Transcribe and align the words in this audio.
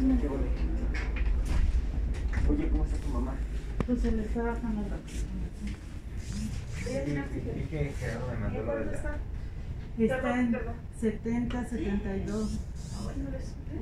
Qué. 0.00 0.28
Oye, 2.50 2.68
¿cómo 2.70 2.84
está 2.84 2.96
tu 2.96 3.08
mamá? 3.08 3.34
Pues 3.86 4.00
se 4.00 4.12
le 4.12 4.22
está 4.22 4.42
bajando 4.42 4.82
la 4.88 4.96
Vi 7.54 7.62
que 7.66 7.92
Gerardo 7.98 8.28
me 8.32 8.38
mandó 8.38 8.62
lo 8.62 8.76
de 8.78 8.84
la... 8.86 9.18
Está 9.98 10.40
en 10.40 10.56
70, 10.98 11.64
72. 11.66 12.60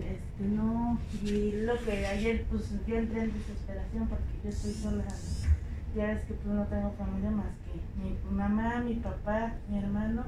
Este, 0.01 0.45
no, 0.45 0.99
y 1.23 1.53
lo 1.53 1.79
que 1.85 2.07
ayer, 2.07 2.45
pues 2.51 2.69
yo 2.85 2.97
entré 2.97 3.21
en 3.23 3.33
desesperación 3.33 4.09
porque 4.09 4.25
yo 4.43 4.51
estoy 4.51 4.73
sola. 4.73 5.05
Ya 5.95 6.13
es 6.13 6.25
que 6.25 6.35
pues 6.35 6.53
no 6.53 6.67
tengo 6.67 6.93
familia 6.99 7.31
más 7.31 7.47
que 7.65 8.03
mi 8.03 8.19
mamá, 8.37 8.81
mi 8.81 8.95
papá, 8.97 9.55
mi 9.69 9.79
hermano, 9.79 10.25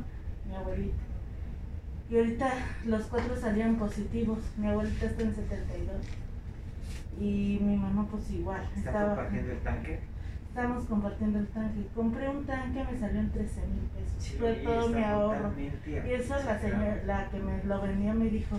mi 0.49 0.55
abuelita. 0.55 1.10
Y 2.11 2.17
ahorita 2.19 2.51
los 2.87 3.05
cuatro 3.05 3.37
salían 3.37 3.77
positivos. 3.77 4.39
Mi 4.57 4.67
abuelita 4.67 5.07
está 5.07 5.23
en 5.23 5.35
72. 5.35 5.97
Y 7.21 7.59
mi 7.63 7.77
mamá 7.77 8.07
pues 8.11 8.29
igual. 8.33 8.63
¿Está 8.77 8.91
estaba- 8.91 9.07
compartiendo 9.15 9.53
el 9.53 9.59
tanque? 9.61 10.01
Estamos 10.49 10.85
compartiendo 10.87 11.39
el 11.39 11.47
tanque. 11.49 11.87
Compré 11.95 12.29
un 12.29 12.45
tanque, 12.45 12.85
me 12.91 12.99
salió 12.99 13.21
en 13.21 13.31
13 13.31 13.61
mil 13.69 13.83
pesos. 13.95 14.15
Sí, 14.19 14.37
Fue 14.39 14.55
todo 14.55 14.89
mi 14.89 15.05
ahorro. 15.05 15.53
Y 15.57 16.13
eso 16.13 16.35
la 16.45 16.59
señora, 16.59 17.03
la 17.07 17.29
que 17.31 17.39
me 17.39 17.63
lo 17.65 17.81
vendió 17.81 18.15
me 18.15 18.29
dijo, 18.29 18.59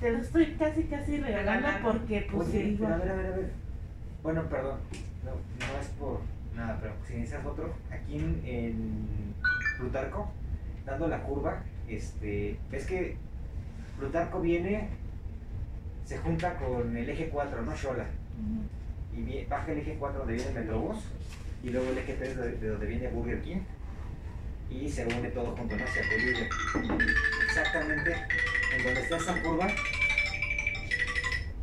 te 0.00 0.12
lo 0.12 0.18
estoy 0.18 0.46
casi 0.58 0.84
casi 0.84 1.18
regalando 1.18 1.68
porque 1.82 2.26
pues 2.32 2.48
Oye, 2.48 2.76
pero 2.80 2.94
a 2.94 2.96
ver, 2.96 3.08
a 3.10 3.14
ver, 3.14 3.26
a 3.26 3.36
ver. 3.36 3.50
Bueno, 4.22 4.42
perdón, 4.48 4.78
no, 5.24 5.30
no 5.32 5.80
es 5.80 5.86
por 5.98 6.20
nada, 6.56 6.78
pero 6.80 6.94
si 7.06 7.14
necesitas 7.14 7.44
otro, 7.44 7.74
aquí 7.90 8.16
en, 8.16 8.40
en 8.46 9.34
Plutarco, 9.78 10.32
dando 10.86 11.08
la 11.08 11.22
curva, 11.22 11.62
este, 11.88 12.56
ves 12.70 12.86
que 12.86 13.16
Plutarco 13.98 14.40
viene, 14.40 14.88
se 16.04 16.18
junta 16.18 16.56
con 16.56 16.96
el 16.96 17.08
eje 17.08 17.28
4, 17.28 17.62
¿no? 17.62 17.72
Ujú, 17.72 19.20
y 19.20 19.44
baja 19.44 19.72
el 19.72 19.78
eje 19.78 19.96
4 19.98 20.18
donde 20.18 20.34
viene 20.34 20.50
Metrobús, 20.50 20.98
y 21.62 21.70
luego 21.70 21.90
el 21.90 21.98
eje 21.98 22.14
3 22.14 22.36
de, 22.36 22.52
de 22.52 22.68
donde 22.68 22.86
viene 22.86 23.08
Burger 23.08 23.40
King, 23.42 23.60
y 24.70 24.88
se 24.88 25.04
une 25.06 25.28
todo 25.28 25.56
junto, 25.56 25.76
¿no? 25.76 25.84
Hacia 25.84 26.02
Colilla. 26.08 26.48
Exactamente, 27.46 28.14
en 28.76 28.84
donde 28.84 29.00
está 29.00 29.16
esa 29.16 29.42
curva, 29.42 29.68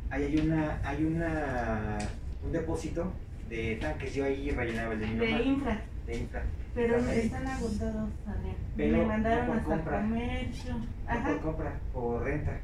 ahí 0.09 0.23
hay 0.23 0.37
una, 0.37 0.79
hay 0.83 1.03
una, 1.03 1.97
un 2.43 2.51
depósito 2.51 3.11
de 3.49 3.77
tanques, 3.81 4.13
yo 4.13 4.23
ahí 4.23 4.49
rellenaba 4.51 4.93
el 4.93 4.99
de 5.01 5.07
mi 5.07 5.15
mamá, 5.15 5.37
de 5.37 5.43
infra, 5.43 5.81
de 6.07 6.17
infra. 6.17 6.43
pero 6.73 6.97
están 6.97 7.47
agotados 7.47 8.09
también. 8.25 8.55
Pero 8.77 8.91
me 8.97 9.01
no 9.03 9.07
mandaron 9.07 9.47
por 9.47 9.57
hasta 9.57 9.69
compra. 9.75 10.01
comercio. 10.01 10.73
No 10.77 10.85
Ajá. 11.07 11.27
por 11.29 11.41
compra, 11.41 11.73
por 11.93 12.23
renta. 12.23 12.59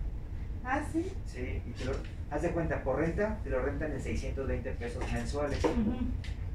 Ah, 0.64 0.82
sí. 0.92 1.12
Sí, 1.26 1.62
y 1.66 1.72
te 1.72 1.86
lo, 1.86 1.94
haz 2.30 2.42
de 2.42 2.52
cuenta, 2.52 2.84
por 2.84 3.00
renta 3.00 3.38
te 3.44 3.50
lo 3.50 3.62
rentan 3.62 3.92
en 3.94 4.02
620 4.02 4.72
pesos 4.72 5.04
mensuales. 5.14 5.60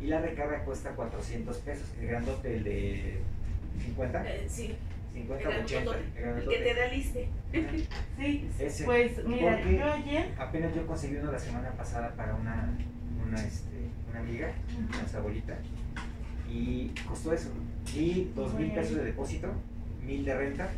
Y 0.01 0.07
la 0.07 0.21
recarga 0.21 0.65
cuesta 0.65 0.91
400 0.91 1.57
pesos. 1.59 1.89
El 2.01 2.09
grandote, 2.09 2.57
el 2.57 2.65
de 2.65 3.21
50, 3.85 4.25
Eh, 4.29 4.47
sí, 4.49 4.75
50, 5.15 5.49
el 5.49 5.65
80. 5.65 5.75
grandote, 5.93 5.99
El 5.99 6.17
el 6.17 6.23
grandote. 6.35 6.57
que 6.57 6.63
te 6.65 6.75
da 6.75 6.87
liste. 6.89 7.29
Sí, 8.19 8.49
Ese. 8.59 8.85
pues 8.85 9.25
mira, 9.25 9.57
Porque 9.59 9.77
yo 9.79 9.93
ayer, 9.93 10.35
Apenas 10.39 10.75
yo 10.75 10.87
conseguí 10.87 11.17
uno 11.17 11.33
la 11.33 11.39
semana 11.39 11.71
pasada 11.73 12.13
para 12.15 12.35
una, 12.35 12.69
una, 13.27 13.43
este, 13.45 13.89
una 14.11 14.21
amiga, 14.21 14.51
una 14.77 15.19
abuelita, 15.19 15.55
y 16.53 16.93
costó 17.09 17.33
eso. 17.33 17.51
Y 17.95 18.31
dos 18.35 18.55
mil 18.55 18.71
pesos 18.73 18.97
de 18.97 19.05
depósito, 19.05 19.49
mil 20.07 20.25
de 20.25 20.37
renta, 20.37 20.71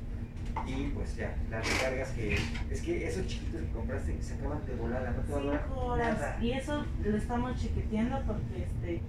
y 0.66 0.84
pues 0.94 1.16
ya, 1.16 1.34
las 1.50 1.68
recargas 1.68 2.10
que. 2.10 2.38
Es 2.70 2.80
que 2.82 3.06
esos 3.06 3.26
chiquitos 3.26 3.60
que 3.60 3.68
compraste 3.68 4.22
se 4.22 4.34
acaban 4.34 4.64
de 4.66 4.74
volada, 4.76 5.10
no 5.10 5.22
te 5.22 5.32
va 5.32 5.38
a 5.38 5.42
durar 5.42 5.64
cinco 5.66 5.80
horas. 5.86 6.20
nada. 6.20 6.38
Y 6.40 6.52
eso 6.52 6.84
lo 7.04 7.16
estamos 7.16 7.60
chiquiteando 7.60 8.22
porque 8.26 8.62
este 8.62 9.00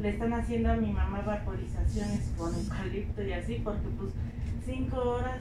le 0.00 0.08
están 0.08 0.32
haciendo 0.32 0.72
a 0.72 0.76
mi 0.76 0.92
mamá 0.92 1.20
vaporizaciones 1.20 2.32
con 2.36 2.52
eucalipto 2.54 3.22
y 3.22 3.32
así, 3.32 3.60
porque 3.62 3.88
pues 3.96 4.12
cinco 4.66 4.96
horas 4.98 5.40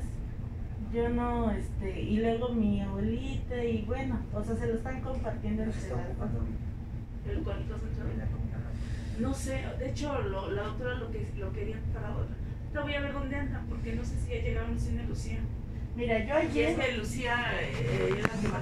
yo 0.93 1.09
no, 1.09 1.49
este, 1.49 2.01
y 2.01 2.17
luego 2.17 2.49
mi 2.49 2.79
abuelita 2.79 3.63
y 3.63 3.81
bueno, 3.81 4.19
o 4.31 4.43
sea, 4.43 4.55
se 4.55 4.67
lo 4.67 4.75
están 4.75 5.01
compartiendo 5.01 5.63
entre 5.63 5.89
las 5.89 5.89
El 7.25 7.37
la 7.39 8.25
comunidad. 8.27 8.52
No 9.19 9.33
sé, 9.33 9.61
de 9.79 9.89
hecho 9.89 10.21
lo- 10.21 10.51
la 10.51 10.63
doctora 10.63 10.95
lo 10.95 11.11
que 11.11 11.27
lo 11.37 11.51
quería 11.53 11.77
para 11.93 12.11
otra. 12.15 12.35
Pero 12.71 12.83
voy 12.85 12.93
a 12.95 13.01
ver 13.01 13.13
dónde 13.13 13.35
anda, 13.35 13.61
porque 13.69 13.93
no 13.93 14.03
sé 14.03 14.17
si 14.19 14.29
ya 14.35 14.41
llegaron 14.41 14.73
Lucía 14.73 15.03
y 15.03 15.07
Lucía. 15.07 15.39
Mira, 15.95 16.19
yo 16.25 16.33
Y 16.41 16.45
es 16.45 16.49
ayer, 16.49 16.75
que 16.79 16.97
Lucía 16.97 17.35
eh, 17.61 18.15
es 18.17 18.23
la 18.23 18.41
que 18.41 18.47
va 18.47 18.57
a. 18.57 18.61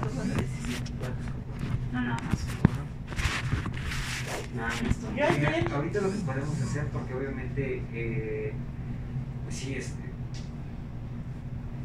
No, 1.93 2.01
nada 2.01 2.17
más. 2.23 2.45
Nada 4.55 4.67
más. 4.67 5.01
yo 5.01 5.11
Mira, 5.13 5.27
ayer, 5.29 5.71
ahorita 5.73 6.01
lo 6.01 6.11
que 6.11 6.17
podemos 6.19 6.61
hacer, 6.61 6.85
porque 6.87 7.13
obviamente, 7.13 7.83
eh, 7.93 8.53
pues 9.43 9.55
sí, 9.55 9.75
este, 9.75 10.03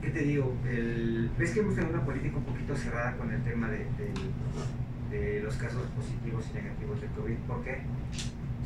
¿qué 0.03 0.10
te 0.10 0.19
digo? 0.21 0.53
El, 0.69 1.31
ves 1.38 1.50
que 1.53 1.60
hemos 1.60 1.75
tenido 1.76 1.94
una 1.94 2.05
política 2.05 2.37
un 2.38 2.44
poquito 2.44 2.76
cerrada 2.76 3.16
con 3.16 3.32
el 3.32 3.43
tema 3.44 3.69
de, 3.69 3.78
de- 3.78 5.16
de 5.16 5.41
los 5.41 5.55
casos 5.55 5.82
positivos 5.97 6.44
y 6.50 6.55
negativos 6.55 7.00
de 7.00 7.06
COVID. 7.09 7.37
¿Por 7.47 7.62
qué? 7.62 7.82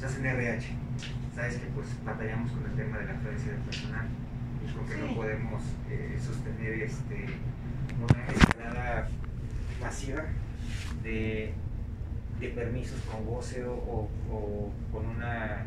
Se 0.01 0.07
hacen 0.07 0.25
RH. 0.27 0.67
Sabes 1.35 1.57
que 1.59 1.67
pues 1.75 1.87
batallamos 2.05 2.51
con 2.53 2.65
el 2.65 2.77
tema 2.77 2.99
de 2.99 3.05
la 3.07 3.13
afluencia 3.13 3.53
del 3.53 3.61
personal 3.63 4.07
y 4.67 4.73
porque 4.73 4.95
Sí. 4.95 5.01
no 5.07 5.15
podemos 5.15 5.63
eh, 5.91 6.19
sostener 6.21 6.83
este, 6.83 7.27
una 8.03 8.27
escalada 8.27 9.09
masiva 9.81 10.25
de, 11.03 11.53
de 12.41 12.49
permisos 12.49 13.01
con 13.03 13.25
goce 13.27 13.65
o, 13.65 13.73
o- 13.75 14.09
o 14.31 14.73
con 14.93 15.07
una 15.07 15.67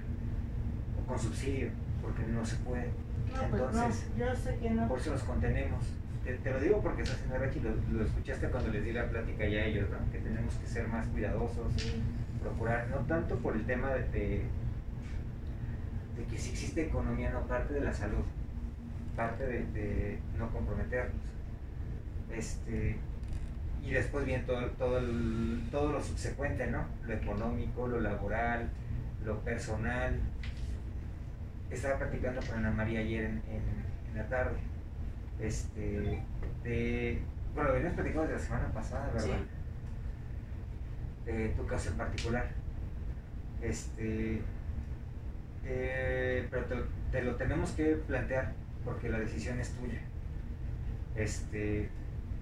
o 1.01 1.07
con 1.07 1.19
subsidio, 1.19 1.69
porque 2.01 2.23
no 2.23 2.45
se 2.45 2.55
puede. 2.57 2.87
no, 3.33 3.49
pues 3.49 3.61
no, 3.61 3.67
Entonces, 3.69 4.09
yo 4.17 4.35
sé 4.35 4.57
que 4.59 4.69
no. 4.71 4.87
por 4.87 4.99
eso 4.99 5.11
nos 5.11 5.23
contenemos. 5.23 5.83
Te, 6.23 6.33
te 6.35 6.51
lo 6.51 6.59
digo 6.59 6.81
porque 6.81 7.01
estás 7.03 7.17
haciendo 7.17 7.35
RH 7.35 7.59
y 7.59 7.61
lo, 7.61 7.97
lo 7.99 8.05
escuchaste 8.05 8.47
cuando 8.49 8.69
les 8.71 8.83
di 8.85 8.93
la 8.93 9.09
plática 9.09 9.45
ya 9.45 9.59
a 9.61 9.65
ellos, 9.65 9.89
¿no? 9.89 10.11
que 10.11 10.19
tenemos 10.19 10.53
que 10.55 10.65
ser 10.67 10.87
más 10.87 11.05
cuidadosos, 11.07 11.73
procurar, 12.43 12.87
no 12.89 12.97
tanto 13.07 13.37
por 13.37 13.55
el 13.55 13.65
tema 13.65 13.89
de, 13.93 14.03
de, 14.09 14.43
de 16.17 16.23
que 16.29 16.37
si 16.37 16.51
existe 16.51 16.85
economía, 16.87 17.31
no 17.31 17.41
parte 17.47 17.73
de 17.73 17.81
la 17.81 17.93
salud, 17.93 18.23
parte 19.15 19.45
de, 19.45 19.65
de 19.71 20.19
no 20.37 20.51
comprometernos. 20.51 21.21
Este, 22.31 22.97
y 23.83 23.91
después 23.91 24.25
viene 24.25 24.43
todo, 24.43 24.67
todo, 24.71 24.97
el- 24.99 25.63
todo 25.71 25.91
lo 25.91 26.01
subsecuente, 26.01 26.67
¿no? 26.67 26.85
Lo 27.05 27.13
económico, 27.13 27.87
lo 27.87 27.99
laboral, 27.99 28.69
lo 29.25 29.39
personal. 29.41 30.19
Estaba 31.69 31.97
platicando 31.97 32.41
con 32.41 32.57
Ana 32.59 32.71
María 32.71 32.99
ayer 32.99 33.25
en, 33.25 33.41
en- 33.49 33.83
la 34.15 34.27
tarde. 34.29 34.57
Este, 35.39 36.21
de, 36.63 37.21
bueno, 37.55 37.69
lo 37.69 37.73
veníamos 37.73 37.95
platicando 37.95 38.27
desde 38.27 38.35
la 38.37 38.45
semana 38.45 38.67
pasada, 38.73 39.07
¿verdad? 39.11 39.39
De 41.25 41.49
tu 41.49 41.65
caso 41.65 41.89
en 41.89 41.97
particular. 41.97 42.49
Este, 43.61 44.41
eh, 45.65 46.47
pero 46.51 46.65
te, 46.65 46.75
lo- 46.75 46.87
te 47.11 47.21
lo 47.23 47.35
tenemos 47.35 47.71
que 47.71 47.95
plantear 48.07 48.51
porque 48.83 49.09
la 49.09 49.19
decisión 49.19 49.59
es 49.59 49.69
tuya. 49.71 49.99
Este, 51.15 51.89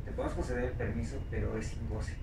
te 0.06 0.12
podemos 0.12 0.34
conceder 0.36 0.64
el 0.66 0.72
permiso, 0.72 1.18
pero 1.30 1.58
es 1.58 1.68
sin 1.68 1.88
goce. 1.90 2.16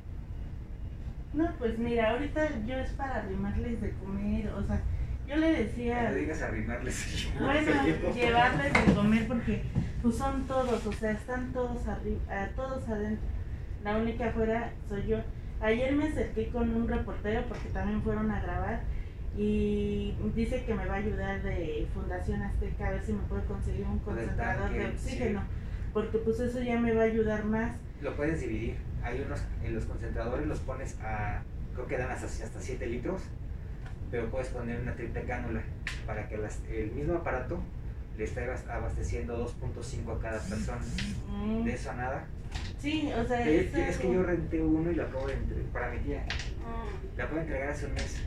No, 1.34 1.52
pues 1.58 1.78
mira, 1.78 2.10
ahorita 2.10 2.64
yo 2.66 2.74
es 2.78 2.90
para 2.92 3.16
arrimarles 3.22 3.80
de 3.80 3.90
comer, 3.92 4.48
o 4.48 4.64
sea, 4.66 4.80
yo 5.28 5.36
le 5.36 5.52
No 5.52 5.58
decía, 5.58 6.10
le 6.10 6.20
digas 6.20 6.42
arrimarles. 6.42 7.28
bueno, 7.38 7.84
llevarles 8.14 8.72
de 8.86 8.94
comer 8.94 9.28
porque 9.28 9.62
pues 10.02 10.16
son 10.16 10.46
todos, 10.46 10.86
o 10.86 10.92
sea, 10.92 11.10
están 11.12 11.52
todos 11.52 11.86
arriba, 11.86 12.48
todos 12.56 12.88
adentro. 12.88 13.28
La 13.84 13.96
única 13.98 14.28
afuera 14.28 14.72
soy 14.88 15.06
yo. 15.06 15.18
Ayer 15.60 15.92
me 15.94 16.04
acerqué 16.08 16.48
con 16.50 16.72
un 16.74 16.88
reportero 16.88 17.42
porque 17.48 17.68
también 17.70 18.00
fueron 18.02 18.30
a 18.30 18.40
grabar 18.40 18.80
y 19.36 20.14
dice 20.34 20.64
que 20.64 20.74
me 20.74 20.86
va 20.86 20.94
a 20.94 20.98
ayudar 20.98 21.42
de 21.42 21.86
Fundación 21.92 22.42
Azteca 22.42 22.88
a 22.88 22.90
ver 22.92 23.02
si 23.04 23.12
me 23.12 23.22
puede 23.24 23.44
conseguir 23.44 23.86
un 23.86 23.98
concentrador 23.98 24.70
de 24.70 24.86
oxígeno, 24.86 25.42
porque 25.92 26.18
pues 26.18 26.40
eso 26.40 26.60
ya 26.62 26.78
me 26.78 26.92
va 26.92 27.02
a 27.02 27.06
ayudar 27.06 27.44
más. 27.44 27.76
Lo 28.00 28.14
puedes 28.16 28.40
dividir. 28.40 28.76
Hay 29.02 29.20
unos, 29.20 29.40
en 29.64 29.74
los 29.74 29.84
concentradores 29.84 30.46
los 30.46 30.58
pones 30.60 30.96
a, 31.02 31.42
creo 31.74 31.86
que 31.86 31.98
dan 31.98 32.10
hasta, 32.10 32.26
hasta 32.26 32.60
7 32.60 32.86
litros, 32.86 33.22
pero 34.10 34.30
puedes 34.30 34.48
poner 34.48 34.80
una 34.80 34.94
triple 34.94 35.22
cánula 35.24 35.62
para 36.06 36.28
que 36.28 36.36
las- 36.38 36.60
el 36.70 36.90
mismo 36.92 37.14
aparato 37.14 37.60
le 38.16 38.24
esté 38.24 38.44
abas- 38.44 38.66
abasteciendo 38.68 39.36
2.5 39.36 40.12
a 40.12 40.20
cada 40.20 40.40
persona. 40.40 40.80
Mm, 41.28 41.64
De 41.64 41.72
eso 41.74 41.90
a 41.90 41.94
nada. 41.94 42.24
Sí, 42.78 43.10
o 43.12 43.26
sea, 43.26 43.48
Es, 43.48 43.74
es 43.74 43.88
es 43.88 43.98
que 43.98 44.12
yo 44.12 44.22
renté 44.22 44.60
uno 44.62 44.90
y 44.90 44.94
lo 44.94 45.04
acabo 45.04 45.26
de 45.26 45.34
entregar 45.34 45.66
para 45.72 45.90
mi 45.90 45.98
tía. 45.98 46.22
Mm. 46.24 47.18
La 47.18 47.28
puedo 47.28 47.42
entregar 47.42 47.70
hace 47.70 47.86
un 47.86 47.94
mes. 47.94 48.22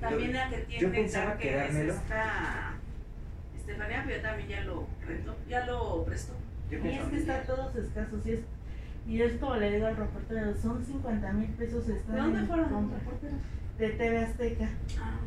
También 0.00 0.32
la 0.32 0.48
que 0.48 0.56
Yo 0.68 0.78
tiene 0.78 0.98
pensaba 0.98 1.26
tanque 1.30 1.48
es 1.48 1.54
quedármelo. 1.54 1.92
esta 1.92 2.74
Estefanía, 3.56 4.04
pero 4.06 4.22
también 4.22 4.48
ya 4.48 4.60
lo 4.62 4.86
rentó, 5.06 5.36
ya 5.48 5.66
lo 5.66 6.04
prestó. 6.04 6.32
Yo 6.70 6.78
Y 6.78 6.88
es 6.88 7.04
que 7.04 7.16
está 7.18 7.42
todos 7.42 7.76
escasos 7.76 8.26
y 8.26 8.32
es 8.32 8.40
Y 9.06 9.22
es 9.22 9.32
como 9.34 9.56
le 9.56 9.72
digo 9.72 9.86
al 9.86 9.96
reportero, 9.96 10.54
son 10.56 10.84
50 10.84 11.32
mil 11.34 11.50
pesos. 11.50 11.86
¿De 11.86 11.94
dónde 12.08 12.42
fueron 12.46 12.72
los 12.72 12.90
reporteros? 12.92 13.38
De 13.78 13.88
TV 13.90 14.18
Azteca. 14.18 14.68
Ah. 14.98 15.18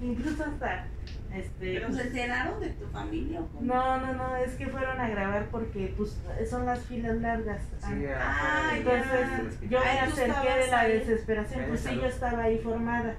Incluso 0.00 0.44
hasta 0.44 0.86
este, 1.34 1.74
¿Pero 1.74 1.92
se 1.92 2.02
enteraron 2.02 2.60
de 2.60 2.70
tu 2.70 2.86
familia? 2.86 3.40
No, 3.60 4.00
no, 4.00 4.12
no, 4.14 4.36
es 4.36 4.54
que 4.54 4.66
fueron 4.66 4.98
a 4.98 5.08
grabar 5.08 5.48
porque 5.50 5.92
pues 5.96 6.18
son 6.48 6.64
las 6.64 6.80
filas 6.86 7.18
largas. 7.18 7.62
Sí, 7.80 8.06
ah, 8.16 8.72
entonces 8.76 9.60
yo 9.68 9.78
me 9.80 10.00
acerqué 10.00 10.58
de 10.58 10.70
la 10.70 10.84
desesperación, 10.84 11.64
pues 11.68 11.80
sí, 11.80 11.96
yo 11.96 12.06
estaba 12.06 12.44
ahí 12.44 12.58
formada. 12.58 13.16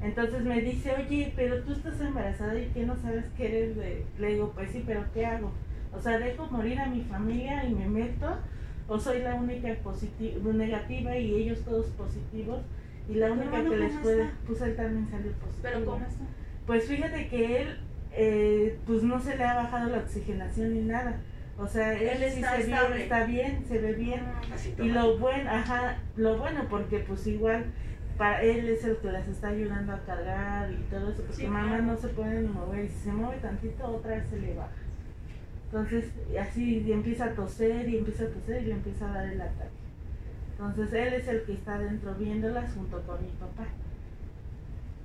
Entonces 0.00 0.42
me 0.42 0.60
dice, 0.62 0.94
oye, 0.94 1.32
pero 1.36 1.62
tú 1.62 1.72
estás 1.72 2.00
embarazada 2.00 2.58
y 2.58 2.68
que 2.68 2.86
no 2.86 2.96
sabes 2.96 3.26
que 3.36 3.48
eres 3.48 3.76
de... 3.76 4.06
Le 4.18 4.28
digo, 4.28 4.52
pues 4.54 4.70
sí, 4.70 4.82
pero 4.86 5.04
¿qué 5.12 5.26
hago? 5.26 5.52
O 5.92 6.00
sea, 6.00 6.18
¿dejo 6.18 6.46
morir 6.46 6.80
a 6.80 6.86
mi 6.86 7.02
familia 7.02 7.64
y 7.64 7.74
me 7.74 7.86
meto? 7.86 8.38
¿O 8.88 8.98
soy 8.98 9.20
la 9.20 9.34
única 9.34 9.74
positiva, 9.82 10.52
negativa 10.54 11.16
y 11.16 11.34
ellos 11.34 11.62
todos 11.64 11.86
positivos? 11.88 12.60
Y 13.10 13.14
la 13.14 13.32
única 13.32 13.62
que 13.62 13.76
les 13.76 13.96
puede... 13.98 14.30
Pues 14.46 14.60
él 14.62 14.76
también 14.76 15.08
salió 15.10 15.32
positivo. 15.32 15.62
¿Pero 15.62 15.84
cómo 15.84 16.06
está? 16.06 16.24
Pues 16.66 16.86
fíjate 16.86 17.28
que 17.28 17.62
él, 17.62 17.80
eh, 18.12 18.78
pues 18.86 19.02
no 19.02 19.20
se 19.20 19.36
le 19.36 19.44
ha 19.44 19.54
bajado 19.54 19.90
la 19.90 19.98
oxigenación 19.98 20.74
ni 20.74 20.80
nada. 20.82 21.20
O 21.58 21.66
sea, 21.66 21.92
él, 21.92 22.22
está, 22.22 22.56
sí 22.56 22.62
se 22.62 22.70
ve, 22.70 23.02
está 23.02 23.24
bien, 23.24 23.64
se 23.68 23.78
ve 23.78 23.92
bien. 23.92 24.22
y 24.78 24.88
lo 24.88 25.18
bueno, 25.18 25.50
ajá, 25.50 25.98
lo 26.16 26.38
bueno 26.38 26.66
porque 26.70 27.00
pues 27.00 27.26
igual 27.26 27.66
para 28.16 28.42
él 28.42 28.68
es 28.68 28.84
el 28.84 28.96
que 28.98 29.12
las 29.12 29.26
está 29.28 29.48
ayudando 29.48 29.92
a 29.92 30.00
cargar 30.04 30.70
y 30.70 30.76
todo 30.90 31.10
eso, 31.10 31.22
porque 31.26 31.48
mamá 31.48 31.78
no 31.78 31.96
se 31.96 32.08
puede 32.08 32.40
ni 32.40 32.48
mover 32.48 32.84
y 32.84 32.88
si 32.88 33.00
se 33.00 33.12
mueve 33.12 33.38
tantito 33.42 33.86
otra 33.86 34.16
vez 34.16 34.28
se 34.28 34.38
le 34.38 34.54
baja. 34.54 34.70
Entonces, 35.66 36.12
así 36.40 36.90
empieza 36.90 37.26
a 37.26 37.34
toser 37.34 37.88
y 37.88 37.98
empieza 37.98 38.24
a 38.24 38.28
toser 38.28 38.62
y 38.62 38.66
le 38.66 38.72
empieza 38.72 39.10
a 39.10 39.14
dar 39.14 39.26
el 39.26 39.40
ataque. 39.40 39.79
Entonces, 40.60 40.92
él 40.92 41.14
es 41.14 41.26
el 41.26 41.42
que 41.44 41.54
está 41.54 41.78
dentro 41.78 42.14
viéndolas 42.16 42.74
junto 42.74 43.00
con 43.02 43.22
mi 43.22 43.30
papá. 43.30 43.64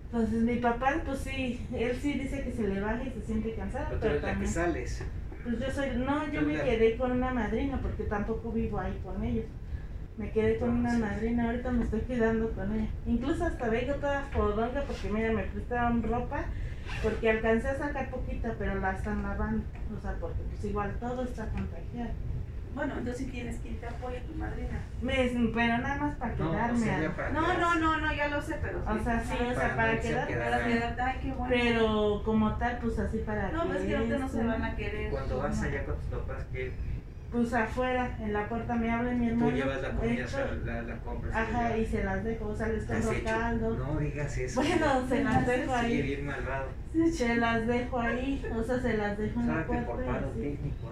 Entonces 0.05 0.43
mi 0.43 0.55
papá, 0.57 1.01
pues 1.05 1.19
sí, 1.19 1.65
él 1.73 1.97
sí 2.01 2.13
dice 2.13 2.41
que 2.43 2.51
se 2.51 2.67
le 2.67 2.79
baja 2.79 3.03
y 3.03 3.09
se 3.09 3.21
siente 3.21 3.53
cansado. 3.53 3.87
Pero, 3.89 3.99
pero 3.99 4.21
también, 4.21 4.39
que 4.41 4.47
sales. 4.47 5.03
Pues 5.43 5.59
yo 5.59 5.71
soy, 5.71 5.89
no, 5.97 6.31
yo 6.31 6.41
me 6.41 6.53
quedé 6.53 6.95
con 6.97 7.11
una 7.11 7.33
madrina 7.33 7.79
porque 7.81 8.03
tampoco 8.03 8.51
vivo 8.51 8.79
ahí 8.79 8.97
con 9.03 9.23
ellos. 9.23 9.45
Me 10.17 10.31
quedé 10.31 10.57
con 10.57 10.69
una 10.69 10.97
madrina, 10.97 11.47
ahorita 11.47 11.71
me 11.71 11.83
estoy 11.83 11.99
quedando 12.01 12.49
con 12.51 12.73
ella. 12.73 12.87
Incluso 13.05 13.43
hasta 13.45 13.67
vengo 13.67 13.95
toda 13.95 14.21
fodonga 14.31 14.83
porque 14.83 15.09
mira, 15.09 15.33
me 15.33 15.43
prestaron 15.43 16.01
ropa 16.03 16.45
porque 17.03 17.31
alcancé 17.31 17.67
a 17.67 17.77
sacar 17.77 18.09
poquita, 18.09 18.55
pero 18.57 18.79
la 18.79 18.93
están 18.93 19.21
lavando. 19.21 19.65
O 19.97 20.01
sea, 20.01 20.15
porque 20.21 20.41
pues 20.49 20.63
igual 20.63 20.95
todo 20.99 21.23
está 21.23 21.47
contagiado. 21.49 22.11
Bueno, 22.75 22.93
entonces 22.97 23.31
tienes 23.31 23.57
quien 23.59 23.79
te 23.79 23.87
apoye, 23.87 24.19
tu 24.19 24.33
madrina. 24.35 24.81
Me, 25.01 25.31
pero 25.53 25.77
nada 25.77 25.95
más 25.95 26.15
para 26.15 26.35
quedarme. 26.35 27.09
No, 27.33 27.57
no, 27.57 27.75
no, 27.75 27.97
no, 28.01 28.13
ya 28.13 28.27
lo 28.27 28.41
sé, 28.41 28.57
pero 28.61 28.79
O 28.79 29.03
sea, 29.03 29.23
sí, 29.23 29.37
o 29.41 29.53
sea, 29.55 29.75
para, 29.77 29.99
quedarme. 29.99 30.35
Para 30.35 30.65
quedarte, 30.65 31.01
ay, 31.01 31.19
qué 31.21 31.31
bueno. 31.31 31.55
Pero 31.55 32.21
como 32.25 32.55
tal, 32.57 32.77
pues 32.79 32.99
así 32.99 33.19
para 33.19 33.49
No, 33.51 33.65
pues 33.65 33.83
que 33.83 33.97
no 33.97 34.27
se 34.27 34.43
van 34.43 34.63
a 34.63 34.75
querer. 34.75 35.09
Cuando 35.09 35.37
vas 35.37 35.61
allá 35.63 35.85
con 35.85 35.95
tus 35.95 36.05
papás, 36.05 36.45
¿qué? 36.51 36.73
Pues 37.31 37.53
afuera, 37.53 38.17
en 38.19 38.33
la 38.33 38.47
puerta 38.47 38.75
me 38.75 38.89
habla 38.89 39.11
mi 39.11 39.27
hermano. 39.27 39.51
Tú 39.51 39.55
llevas 39.57 39.81
la 39.81 39.91
comida, 39.91 40.25
la, 40.65 40.81
la 40.83 40.97
compras. 40.99 41.35
Ajá, 41.35 41.77
y 41.77 41.85
se 41.85 42.03
las 42.03 42.23
dejo, 42.23 42.47
o 42.47 42.55
sea, 42.55 42.67
les 42.67 42.89
estoy 42.89 43.19
rotando. 43.19 43.71
No 43.71 43.99
digas 43.99 44.37
eso. 44.37 44.61
Bueno, 44.61 45.05
se 45.09 45.23
las 45.23 45.47
dejo 45.47 45.73
ahí. 45.73 46.01
bien 46.01 46.25
malvado. 46.25 46.67
Se 47.11 47.35
las 47.35 47.67
dejo 47.67 47.99
ahí, 47.99 48.45
o 48.53 48.63
sea, 48.63 48.79
se 48.79 48.97
las 48.97 49.17
dejo 49.17 49.39
en 49.39 49.47
la 49.47 49.65
puerta. 49.65 49.85
por 49.85 50.05
paro 50.05 50.27
técnico, 50.29 50.91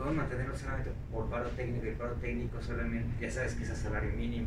podemos 0.00 0.16
mantenerlo 0.16 0.56
solamente 0.56 0.90
por 1.12 1.28
paro 1.28 1.48
técnico 1.50 1.86
y 1.86 1.90
paro 1.90 2.14
técnico 2.14 2.62
solamente, 2.62 3.10
ya 3.20 3.30
sabes 3.30 3.54
que 3.54 3.64
es 3.64 3.70
a 3.70 3.74
salario 3.76 4.10
mínimo. 4.12 4.46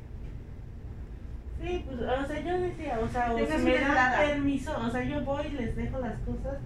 Sí, 1.61 1.85
pues, 1.85 1.99
o 1.99 2.25
sea, 2.27 2.39
yo 2.39 2.59
decía, 2.59 2.99
o 2.99 3.07
sea, 3.07 3.31
o 3.31 3.37
si 3.37 3.63
me 3.63 3.79
dan 3.79 4.17
permiso, 4.17 4.75
o 4.75 4.89
sea, 4.89 5.03
yo 5.03 5.21
voy, 5.21 5.49
les 5.49 5.75
dejo 5.75 5.99
las 5.99 6.17
cosas, 6.21 6.57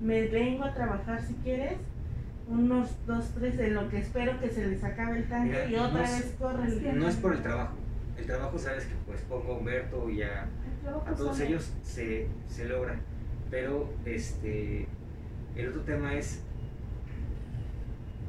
me 0.00 0.28
vengo 0.28 0.64
a 0.64 0.72
trabajar 0.72 1.22
si 1.22 1.34
quieres, 1.34 1.74
unos 2.48 2.88
dos, 3.06 3.32
tres, 3.34 3.58
en 3.58 3.74
lo 3.74 3.90
que 3.90 3.98
espero 3.98 4.40
que 4.40 4.48
se 4.48 4.66
les 4.66 4.82
acabe 4.82 5.18
el 5.18 5.28
tanque 5.28 5.68
y 5.70 5.74
otra 5.74 6.00
vez 6.00 6.34
corren. 6.38 6.98
No 6.98 7.08
es 7.08 7.16
por 7.16 7.34
el 7.34 7.42
trabajo, 7.42 7.74
el 8.16 8.24
trabajo 8.24 8.58
sabes 8.58 8.86
que 8.86 8.94
pues 9.06 9.20
pongo 9.28 9.52
a 9.52 9.58
Humberto 9.58 10.08
y 10.08 10.22
a, 10.22 10.46
a 11.06 11.14
todos 11.14 11.38
ellos 11.40 11.70
se, 11.82 12.28
se 12.48 12.64
logra, 12.64 12.96
pero 13.50 13.92
este, 14.06 14.86
el 15.54 15.68
otro 15.68 15.82
tema 15.82 16.14
es 16.14 16.42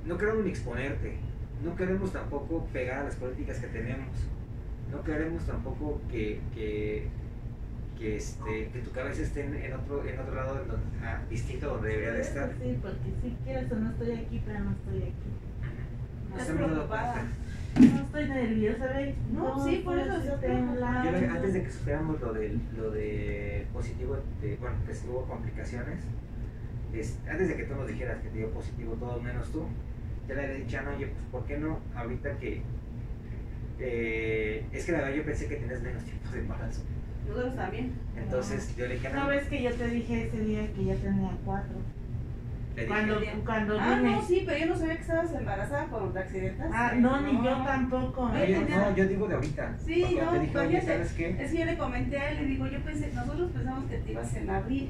no 0.05 0.17
queremos 0.17 0.43
ni 0.43 0.49
exponerte, 0.49 1.17
no 1.63 1.75
queremos 1.75 2.11
tampoco 2.11 2.65
pegar 2.73 2.99
a 2.99 3.03
las 3.05 3.15
políticas 3.15 3.57
que 3.59 3.67
tenemos, 3.67 4.09
no 4.91 5.03
queremos 5.03 5.43
tampoco 5.45 6.01
que, 6.11 6.41
que, 6.53 7.07
que, 7.97 8.17
este, 8.17 8.69
que 8.69 8.79
tu 8.79 8.91
cabeza 8.91 9.21
esté 9.21 9.41
en 9.45 9.73
otro, 9.73 10.05
en 10.05 10.19
otro 10.19 10.35
lado 10.35 10.61
ah, 11.03 11.21
distinto 11.29 11.67
donde 11.67 11.89
debería 11.89 12.13
de 12.13 12.21
estar. 12.21 12.51
Sí, 12.61 12.77
porque 12.81 12.97
si 13.21 13.35
quieres 13.43 13.71
o 13.71 13.75
no 13.75 13.89
estoy 13.91 14.11
aquí, 14.11 14.41
pero 14.45 14.59
no 14.59 14.71
estoy 14.71 14.97
aquí. 15.03 15.13
No 16.29 16.37
estoy 16.37 16.55
preocupada. 16.55 17.25
No 17.79 18.01
estoy 18.01 18.27
nerviosa, 18.27 18.85
¿ves? 18.85 19.15
No, 19.31 19.63
sí, 19.63 19.81
por 19.83 19.97
eso 19.97 20.23
yo 20.23 20.33
antes 20.33 21.53
de 21.53 21.63
que 21.63 21.71
superamos 21.71 22.21
lo 22.21 22.33
de, 22.33 22.57
lo 22.77 22.91
de 22.91 23.65
positivo, 23.73 24.17
de, 24.41 24.55
bueno, 24.57 24.75
que 24.85 25.09
hubo 25.09 25.25
complicaciones, 25.25 25.99
es, 26.93 27.17
antes 27.27 27.47
de 27.47 27.57
que 27.57 27.63
tú 27.63 27.75
nos 27.75 27.87
dijeras 27.87 28.21
que 28.21 28.29
te 28.29 28.37
dio 28.37 28.51
positivo 28.51 28.93
todo 28.93 29.19
menos 29.19 29.51
tú, 29.51 29.65
ya 30.27 30.35
le 30.35 30.43
había 30.43 30.55
dicho, 30.55 30.81
no, 30.81 30.95
oye, 30.95 31.07
pues 31.07 31.25
¿por 31.31 31.45
qué 31.45 31.57
no 31.57 31.79
ahorita 31.95 32.37
que... 32.37 32.61
Eh, 33.79 34.65
es 34.71 34.85
que 34.85 34.91
la 34.91 34.99
verdad 34.99 35.15
yo 35.15 35.25
pensé 35.25 35.47
que 35.47 35.55
tenías 35.55 35.81
menos 35.81 36.03
tiempo 36.03 36.29
de 36.31 36.39
embarazo. 36.39 36.81
Nosotros 37.27 37.55
también. 37.55 37.93
Entonces 38.15 38.75
yo 38.77 38.87
le 38.87 38.95
dije, 38.95 39.09
no. 39.09 39.27
ves 39.27 39.47
que 39.47 39.63
yo 39.63 39.73
te 39.73 39.87
dije 39.87 40.27
ese 40.27 40.39
día 40.39 40.73
que 40.73 40.85
ya 40.85 40.95
tenía 40.95 41.31
cuatro? 41.43 41.75
Le 42.75 42.87
cuando, 42.87 43.21
cuando 43.45 43.79
ah, 43.79 43.99
no, 44.01 44.21
sí, 44.25 44.43
pero 44.47 44.57
yo 44.57 44.65
no 44.65 44.75
sabía 44.75 44.95
que 44.95 45.01
estabas 45.01 45.31
embarazada 45.31 45.85
por 45.87 46.01
un 46.01 46.17
accidente. 46.17 46.63
Ah, 46.73 46.93
no, 46.95 47.21
ni 47.21 47.33
yo 47.45 47.63
tampoco. 47.63 48.29
No, 48.29 48.45
yo, 48.45 48.61
no, 48.61 48.95
yo 48.95 49.07
digo 49.07 49.27
de 49.27 49.35
ahorita. 49.35 49.77
Sí, 49.85 50.17
no, 50.19 50.31
te 50.31 50.67
dije, 50.67 50.81
¿sabes 50.81 51.13
qué? 51.13 51.37
Es 51.39 51.51
que 51.51 51.57
yo 51.59 51.65
le 51.65 51.77
comenté 51.77 52.17
a 52.17 52.31
él, 52.31 52.37
le 52.37 52.45
digo, 52.45 52.65
yo 52.65 52.79
pensé, 52.83 53.11
nosotros 53.13 53.51
pensamos 53.51 53.85
que 53.85 53.97
te 53.97 54.11
ibas 54.11 54.33
en 54.35 54.49
abril. 54.49 54.89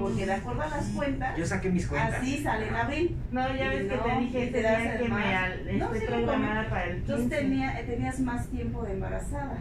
Porque 0.00 0.26
de 0.26 0.32
acuerdo 0.32 0.62
a 0.62 0.68
las 0.68 0.86
cuentas, 0.88 1.36
yo 1.36 1.46
saqué 1.46 1.70
mis 1.70 1.86
cuentas. 1.86 2.20
Así 2.20 2.42
sale 2.42 2.68
en 2.68 2.74
abril. 2.74 3.16
No, 3.30 3.54
ya 3.54 3.68
ves 3.68 3.82
que 3.82 3.96
te 3.96 4.20
dije 4.20 4.46
te 4.46 4.58
día 4.58 4.98
que 4.98 5.08
me 5.08 5.78
no, 5.78 5.94
estoy 5.94 6.06
programada 6.08 6.68
para 6.68 6.84
el 6.84 6.96
15. 6.96 7.12
Entonces 7.12 7.38
tenía, 7.38 7.86
tenías 7.86 8.20
más 8.20 8.48
tiempo 8.48 8.82
de 8.82 8.92
embarazada. 8.92 9.58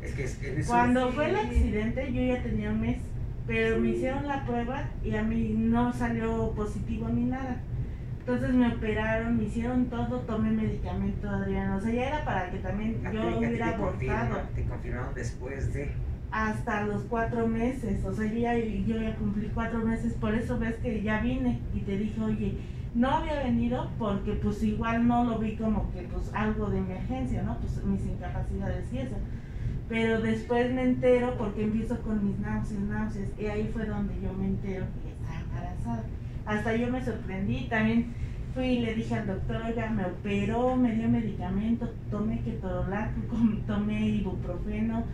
Es 0.00 0.14
que 0.14 0.24
es, 0.24 0.42
es 0.42 0.66
Cuando 0.66 1.12
fue 1.12 1.28
el 1.28 1.36
accidente 1.36 2.12
yo 2.12 2.22
ya 2.22 2.42
tenía 2.42 2.70
un 2.70 2.80
mes, 2.80 2.98
pero 3.46 3.78
me 3.78 3.88
hicieron 3.88 4.26
la 4.26 4.44
prueba 4.44 4.88
y 5.04 5.14
a 5.14 5.22
mí 5.22 5.54
no 5.56 5.92
salió 5.92 6.52
positivo 6.52 7.08
ni 7.08 7.24
nada. 7.24 7.60
Entonces 8.20 8.54
me 8.54 8.68
operaron, 8.68 9.36
me 9.36 9.44
hicieron 9.44 9.86
todo, 9.86 10.20
tomé 10.20 10.50
medicamento, 10.50 11.28
Adriana. 11.28 11.76
O 11.76 11.80
sea, 11.80 11.92
ya 11.92 12.06
era 12.06 12.24
para 12.24 12.50
que 12.50 12.58
también 12.58 13.02
yo 13.12 13.38
hubiera 13.38 13.70
abortado. 13.70 14.42
Te 14.54 14.64
confirmaron 14.64 15.14
después 15.14 15.72
de 15.72 15.90
hasta 16.30 16.86
los 16.86 17.02
cuatro 17.02 17.46
meses, 17.46 18.04
o 18.04 18.14
sea, 18.14 18.26
yo 18.26 18.38
ya, 18.38 18.56
yo 18.56 19.00
ya 19.00 19.16
cumplí 19.16 19.50
cuatro 19.52 19.80
meses, 19.80 20.14
por 20.14 20.34
eso 20.34 20.58
ves 20.58 20.76
que 20.76 21.02
ya 21.02 21.20
vine 21.20 21.60
y 21.74 21.80
te 21.80 21.98
dije, 21.98 22.20
oye, 22.20 22.54
no 22.94 23.08
había 23.08 23.42
venido 23.42 23.90
porque 23.98 24.32
pues 24.32 24.62
igual 24.62 25.06
no 25.06 25.24
lo 25.24 25.38
vi 25.38 25.56
como 25.56 25.90
que 25.92 26.02
pues 26.02 26.32
algo 26.34 26.70
de 26.70 26.78
emergencia, 26.78 27.42
¿no? 27.42 27.56
Pues 27.58 27.84
mis 27.84 28.04
incapacidades 28.04 28.92
y 28.92 28.98
eso. 28.98 29.16
Pero 29.88 30.20
después 30.20 30.72
me 30.72 30.82
entero 30.82 31.34
porque 31.36 31.64
empiezo 31.64 32.00
con 32.02 32.24
mis 32.24 32.38
náuseas, 32.38 32.80
náuseas, 32.80 33.28
y 33.38 33.46
ahí 33.46 33.70
fue 33.72 33.86
donde 33.86 34.14
yo 34.22 34.32
me 34.32 34.46
entero 34.46 34.86
que 35.02 35.10
estaba 35.10 35.40
embarazada. 35.40 36.04
Hasta 36.46 36.76
yo 36.76 36.90
me 36.90 37.04
sorprendí, 37.04 37.66
también 37.68 38.14
fui 38.54 38.66
y 38.66 38.80
le 38.80 38.94
dije 38.94 39.14
al 39.14 39.26
doctor, 39.26 39.62
oiga, 39.66 39.90
me 39.90 40.04
operó, 40.04 40.76
me 40.76 40.94
dio 40.94 41.08
medicamento, 41.08 41.88
tomé 42.10 42.40
ketorolaco, 42.40 43.20
tomé 43.66 44.08
ibuprofeno, 44.08 45.04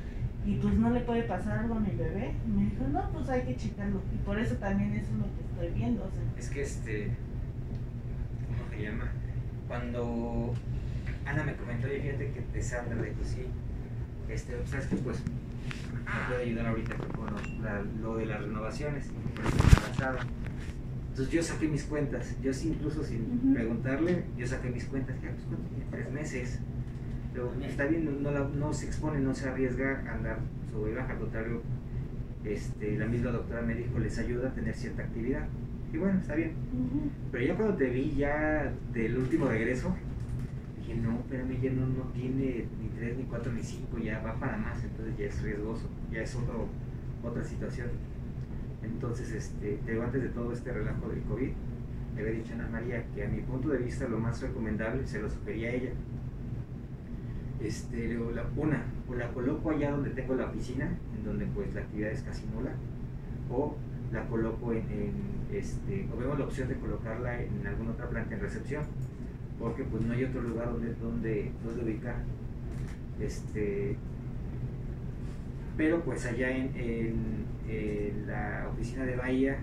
y 0.46 0.54
pues 0.54 0.74
no 0.74 0.90
le 0.90 1.00
puede 1.00 1.24
pasar 1.24 1.58
algo 1.58 1.74
a 1.74 1.80
mi 1.80 1.90
bebé. 1.90 2.32
me 2.46 2.64
dijo, 2.66 2.86
no, 2.92 3.10
pues 3.10 3.28
hay 3.28 3.42
que 3.42 3.56
checarlo. 3.56 4.00
Y 4.14 4.24
por 4.24 4.38
eso 4.38 4.54
también 4.56 4.92
eso 4.92 5.10
es 5.12 5.18
lo 5.18 5.24
que 5.24 5.42
estoy 5.42 5.78
viendo. 5.78 6.04
O 6.04 6.10
sea. 6.10 6.22
Es 6.38 6.48
que 6.50 6.62
este, 6.62 7.10
¿cómo 8.46 8.70
se 8.70 8.82
llama? 8.82 9.10
Cuando 9.66 10.54
Ana 11.26 11.42
me 11.42 11.56
comentó, 11.56 11.88
oye, 11.88 12.00
fíjate 12.00 12.30
que 12.30 12.40
te 12.40 12.62
Sandra 12.62 12.94
le 12.94 13.10
dijo, 13.10 13.24
sí, 13.24 13.46
este, 14.28 14.54
pues, 14.54 14.70
sabes 14.70 14.86
que 14.86 14.96
pues 14.96 15.18
me 16.04 16.28
puede 16.28 16.44
ayudar 16.44 16.66
ahorita 16.68 16.94
con 16.94 17.26
lo, 17.26 18.12
lo 18.12 18.16
de 18.18 18.26
las 18.26 18.40
renovaciones, 18.40 19.08
embarazada. 19.08 20.20
Entonces 21.08 21.34
yo 21.34 21.42
saqué 21.42 21.66
mis 21.66 21.84
cuentas, 21.84 22.36
yo 22.40 22.52
sí, 22.52 22.68
incluso 22.68 23.02
sin 23.02 23.52
preguntarle, 23.52 24.24
yo 24.36 24.46
saqué 24.46 24.70
mis 24.70 24.84
cuentas, 24.84 25.16
ya 25.20 25.30
pues 25.30 25.90
tres 25.90 26.12
meses 26.12 26.60
está 27.66 27.84
bien, 27.86 28.22
no, 28.22 28.30
no, 28.30 28.72
se 28.72 28.86
expone, 28.86 29.20
no 29.20 29.34
se 29.34 29.48
arriesga 29.48 30.02
a 30.08 30.14
andar 30.14 30.38
sobre 30.72 30.94
baja, 30.94 31.12
al 31.12 31.18
contrario, 31.18 31.62
este, 32.44 32.96
la 32.96 33.06
misma 33.06 33.30
doctora 33.30 33.62
me 33.62 33.74
dijo, 33.74 33.98
les 33.98 34.18
ayuda 34.18 34.48
a 34.48 34.54
tener 34.54 34.74
cierta 34.74 35.02
actividad. 35.02 35.46
Y 35.92 35.98
bueno, 35.98 36.18
está 36.18 36.34
bien. 36.34 36.52
Pero 37.30 37.44
ya 37.44 37.56
cuando 37.56 37.76
te 37.76 37.90
vi 37.90 38.14
ya 38.16 38.72
del 38.92 39.18
último 39.18 39.46
regreso, 39.46 39.94
dije, 40.78 40.94
no, 40.94 41.22
pero 41.28 41.44
ya 41.46 41.70
no, 41.72 41.86
no 41.86 42.02
tiene 42.12 42.66
ni 42.80 42.88
3, 42.96 43.18
ni 43.18 43.24
4, 43.24 43.52
ni 43.52 43.62
5, 43.62 43.98
ya 43.98 44.20
va 44.20 44.34
para 44.34 44.56
más, 44.56 44.82
entonces 44.82 45.16
ya 45.16 45.26
es 45.26 45.42
riesgoso, 45.42 45.88
ya 46.10 46.22
es 46.22 46.34
otro, 46.34 46.68
otra 47.22 47.44
situación. 47.44 47.88
Entonces, 48.82 49.32
este, 49.32 49.80
antes 50.00 50.22
de 50.22 50.28
todo 50.28 50.52
este 50.52 50.72
relajo 50.72 51.08
del 51.08 51.22
COVID, 51.22 51.50
le 52.14 52.22
había 52.22 52.32
dicho 52.32 52.52
a 52.52 52.54
Ana 52.54 52.68
María 52.68 53.04
que 53.14 53.24
a 53.24 53.28
mi 53.28 53.40
punto 53.40 53.68
de 53.68 53.78
vista 53.78 54.08
lo 54.08 54.18
más 54.18 54.40
recomendable, 54.40 55.06
se 55.06 55.20
lo 55.20 55.28
sugería 55.28 55.68
a 55.68 55.72
ella, 55.72 55.90
este, 57.66 58.14
la, 58.34 58.44
una, 58.56 58.84
o 59.08 59.14
la 59.14 59.28
coloco 59.32 59.70
allá 59.70 59.90
donde 59.90 60.10
tengo 60.10 60.34
la 60.34 60.52
piscina, 60.52 60.90
en 61.16 61.24
donde 61.24 61.46
pues 61.46 61.74
la 61.74 61.80
actividad 61.82 62.10
es 62.10 62.22
casi 62.22 62.44
nula, 62.46 62.72
o 63.50 63.76
la 64.12 64.26
coloco 64.26 64.72
en, 64.72 65.12
este, 65.52 66.08
o 66.12 66.16
vemos 66.16 66.38
la 66.38 66.44
opción 66.44 66.68
de 66.68 66.76
colocarla 66.76 67.42
en 67.42 67.66
alguna 67.66 67.92
otra 67.92 68.08
planta 68.08 68.34
en 68.34 68.40
recepción, 68.40 68.84
porque 69.58 69.84
pues 69.84 70.04
no 70.04 70.12
hay 70.12 70.24
otro 70.24 70.42
lugar 70.42 70.72
donde, 70.72 70.94
donde, 70.94 71.52
ubicar. 71.82 72.16
Este, 73.20 73.96
pero 75.76 76.02
pues 76.02 76.24
allá 76.26 76.50
en, 76.50 76.72
en, 77.68 78.26
la 78.26 78.68
oficina 78.72 79.04
de 79.04 79.16
Bahía 79.16 79.58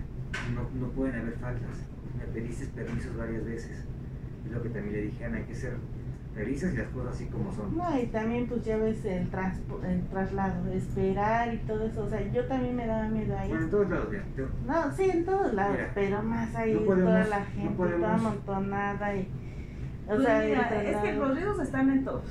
no, 0.54 0.68
no, 0.78 0.92
pueden 0.92 1.16
haber 1.16 1.34
faltas. 1.34 1.86
Me 2.18 2.24
pediste 2.32 2.66
permisos 2.66 3.16
varias 3.16 3.44
veces. 3.44 3.84
Es 4.44 4.52
lo 4.52 4.62
que 4.62 4.68
también 4.68 4.94
le 4.94 5.02
dije, 5.02 5.24
Ana, 5.24 5.38
hay 5.38 5.44
que 5.44 5.54
ser 5.54 5.74
revisas 6.34 6.74
y 6.74 6.76
las 6.76 6.88
cosas 6.88 7.14
así 7.14 7.26
como 7.26 7.52
son. 7.52 7.76
No, 7.76 7.98
y 7.98 8.06
también 8.06 8.46
pues 8.46 8.64
ya 8.64 8.76
ves 8.76 9.04
el, 9.04 9.28
el 9.88 10.02
traslado, 10.10 10.72
esperar 10.72 11.54
y 11.54 11.58
todo 11.58 11.84
eso, 11.86 12.04
o 12.04 12.08
sea, 12.08 12.20
yo 12.32 12.44
también 12.46 12.76
me 12.76 12.86
daba 12.86 13.08
miedo 13.08 13.36
ahí. 13.38 13.48
Bueno, 13.48 13.64
en 13.64 13.70
todos 13.70 13.90
lados, 13.90 14.08
mira. 14.10 14.24
No, 14.66 14.96
sí, 14.96 15.10
en 15.10 15.24
todos 15.24 15.54
lados, 15.54 15.76
pero 15.94 16.22
más 16.22 16.54
ahí 16.54 16.74
toda 16.74 17.24
la 17.24 17.44
gente, 17.44 17.76
toda 17.76 18.14
amontonada 18.14 19.16
y... 19.16 19.28
O 20.06 20.08
pues 20.08 20.22
sea, 20.22 20.44
es 20.82 20.96
que 20.98 21.12
los 21.14 21.34
ríos 21.34 21.58
están 21.60 21.90
en 21.90 22.04
todos. 22.04 22.24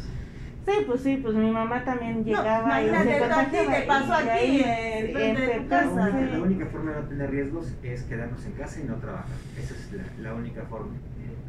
Sí, 0.66 0.72
pues 0.88 1.02
sí, 1.02 1.20
pues 1.22 1.36
mi 1.36 1.52
mamá 1.52 1.84
también 1.84 2.24
llegaba 2.24 2.82
y 2.82 2.90
se 2.90 3.04
te 3.04 3.86
pasó 3.86 4.14
aquí 4.14 4.62
en, 4.64 5.18
en, 5.18 5.68
casa. 5.68 6.10
La 6.10 6.42
única, 6.42 6.68
forma 6.68 6.92
de 6.92 7.02
no 7.02 7.08
tener 7.10 7.32
riesgos 7.32 7.74
es 7.84 8.04
quedarnos 8.04 8.46
en 8.46 8.52
casa 8.54 8.80
y 8.80 8.84
no 8.84 8.96
trabajar. 8.96 9.36
Esa 9.58 9.74
es 9.74 9.92
la, 9.92 10.30
la 10.30 10.36
única 10.36 10.62
forma. 10.64 10.94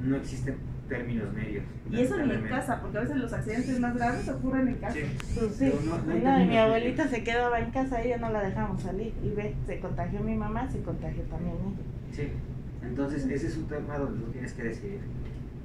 No 0.02 0.16
existen 0.16 0.56
términos 0.88 1.32
medios. 1.32 1.64
Y 1.90 2.00
eso 2.00 2.16
ni 2.18 2.32
en 2.32 2.42
casa, 2.48 2.80
porque 2.80 2.98
a 2.98 3.00
veces 3.02 3.16
los 3.16 3.32
accidentes 3.32 3.80
más 3.80 3.94
graves 3.94 4.28
ocurren 4.28 4.68
en 4.68 4.74
casa. 4.76 4.94
Sí, 4.94 5.04
pues 5.38 5.54
sí. 5.56 5.72
No, 6.22 6.46
mi 6.46 6.56
abuelita 6.56 7.08
se 7.08 7.22
quedaba 7.22 7.60
en 7.60 7.70
casa, 7.70 8.02
ella 8.02 8.18
no 8.18 8.30
la 8.30 8.42
dejamos 8.42 8.82
salir. 8.82 9.12
Y 9.22 9.30
ve, 9.30 9.54
se 9.66 9.80
contagió 9.80 10.20
mi 10.20 10.34
mamá, 10.34 10.70
se 10.70 10.80
contagió 10.82 11.22
también 11.24 11.56
ella. 11.56 11.82
Sí, 12.12 12.28
entonces 12.82 13.26
ese 13.26 13.46
es 13.46 13.56
un 13.56 13.66
tema 13.66 13.98
donde 13.98 14.24
tú 14.24 14.30
tienes 14.32 14.52
que 14.52 14.64
decidir. 14.64 15.00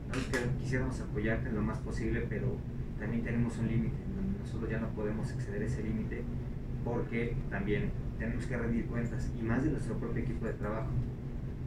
Nosotros 0.08 0.44
quisiéramos 0.60 1.00
apoyarte 1.02 1.52
lo 1.52 1.62
más 1.62 1.78
posible, 1.80 2.26
pero 2.28 2.48
también 3.00 3.24
tenemos 3.24 3.58
un 3.58 3.68
límite. 3.68 3.98
Nosotros 4.42 4.70
ya 4.70 4.80
no 4.80 4.88
podemos 4.90 5.32
exceder 5.32 5.62
ese 5.64 5.84
límite 5.84 6.24
porque 6.84 7.36
también 7.50 7.92
tenemos 8.18 8.46
que 8.46 8.58
rendir 8.58 8.86
cuentas 8.86 9.30
y 9.40 9.44
más 9.44 9.64
de 9.64 9.72
nuestro 9.72 9.96
propio 9.96 10.24
equipo 10.24 10.46
de 10.46 10.54
trabajo 10.54 10.90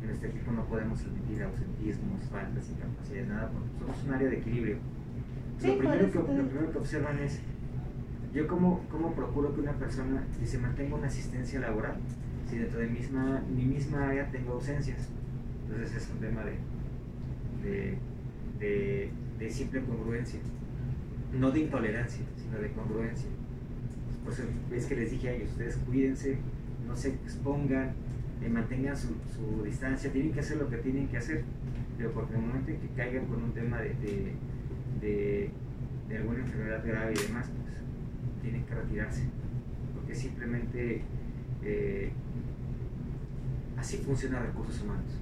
en 0.04 0.10
este 0.10 0.28
equipo 0.28 0.52
no 0.52 0.64
podemos 0.64 1.00
admitir 1.00 1.42
ausentismos, 1.42 2.24
faltas, 2.30 2.68
incapacidades, 2.70 3.28
nada, 3.28 3.50
porque 3.50 3.68
somos 3.78 4.04
un 4.04 4.14
área 4.14 4.28
de 4.28 4.36
equilibrio. 4.38 4.76
lo, 5.62 5.78
primero 5.78 6.10
que, 6.10 6.18
lo 6.18 6.26
primero 6.26 6.72
que 6.72 6.78
observan 6.78 7.18
es, 7.18 7.40
yo 8.34 8.48
cómo, 8.48 8.80
cómo 8.90 9.14
procuro 9.14 9.54
que 9.54 9.60
una 9.60 9.72
persona 9.72 10.24
se 10.44 10.58
mantenga 10.58 10.96
una 10.96 11.06
asistencia 11.06 11.60
laboral 11.60 11.96
si 12.52 12.58
dentro 12.58 12.80
de 12.80 12.86
misma, 12.86 13.42
mi 13.54 13.64
misma 13.64 14.08
área 14.08 14.30
tengo 14.30 14.52
ausencias. 14.52 15.08
Entonces 15.64 16.02
es 16.02 16.10
un 16.10 16.18
tema 16.18 16.42
de, 16.44 17.96
de, 18.60 19.10
de, 19.38 19.50
simple 19.50 19.80
congruencia, 19.80 20.38
no 21.32 21.50
de 21.50 21.60
intolerancia, 21.60 22.22
sino 22.36 22.58
de 22.58 22.70
congruencia. 22.72 23.30
Por 24.22 24.34
eso 24.34 24.42
es 24.70 24.86
que 24.86 24.96
les 24.96 25.10
dije 25.12 25.28
a 25.30 25.32
ellos, 25.32 25.50
ustedes 25.52 25.76
cuídense, 25.78 26.36
no 26.86 26.94
se 26.94 27.08
expongan, 27.08 27.92
mantengan 28.48 28.96
su, 28.96 29.08
su, 29.34 29.62
distancia, 29.64 30.10
tienen 30.12 30.32
que 30.32 30.40
hacer 30.40 30.56
lo 30.56 30.68
que 30.68 30.78
tienen 30.78 31.08
que 31.08 31.18
hacer, 31.18 31.44
pero 31.96 32.12
porque 32.12 32.34
el 32.34 32.40
momento 32.40 32.70
en 32.70 32.80
que 32.80 32.88
caigan 32.88 33.26
con 33.26 33.42
un 33.42 33.52
tema 33.52 33.80
de, 33.80 33.94
de, 35.00 35.50
de, 36.08 36.16
alguna 36.16 36.40
enfermedad 36.40 36.84
grave 36.84 37.14
y 37.16 37.26
demás, 37.26 37.48
pues 37.48 37.74
tienen 38.42 38.64
que 38.64 38.74
retirarse, 38.74 39.22
porque 39.94 40.14
simplemente 40.14 41.02
eh, 41.62 42.12
así 43.76 43.98
funciona 43.98 44.40
recursos 44.40 44.82
humanos. 44.82 45.18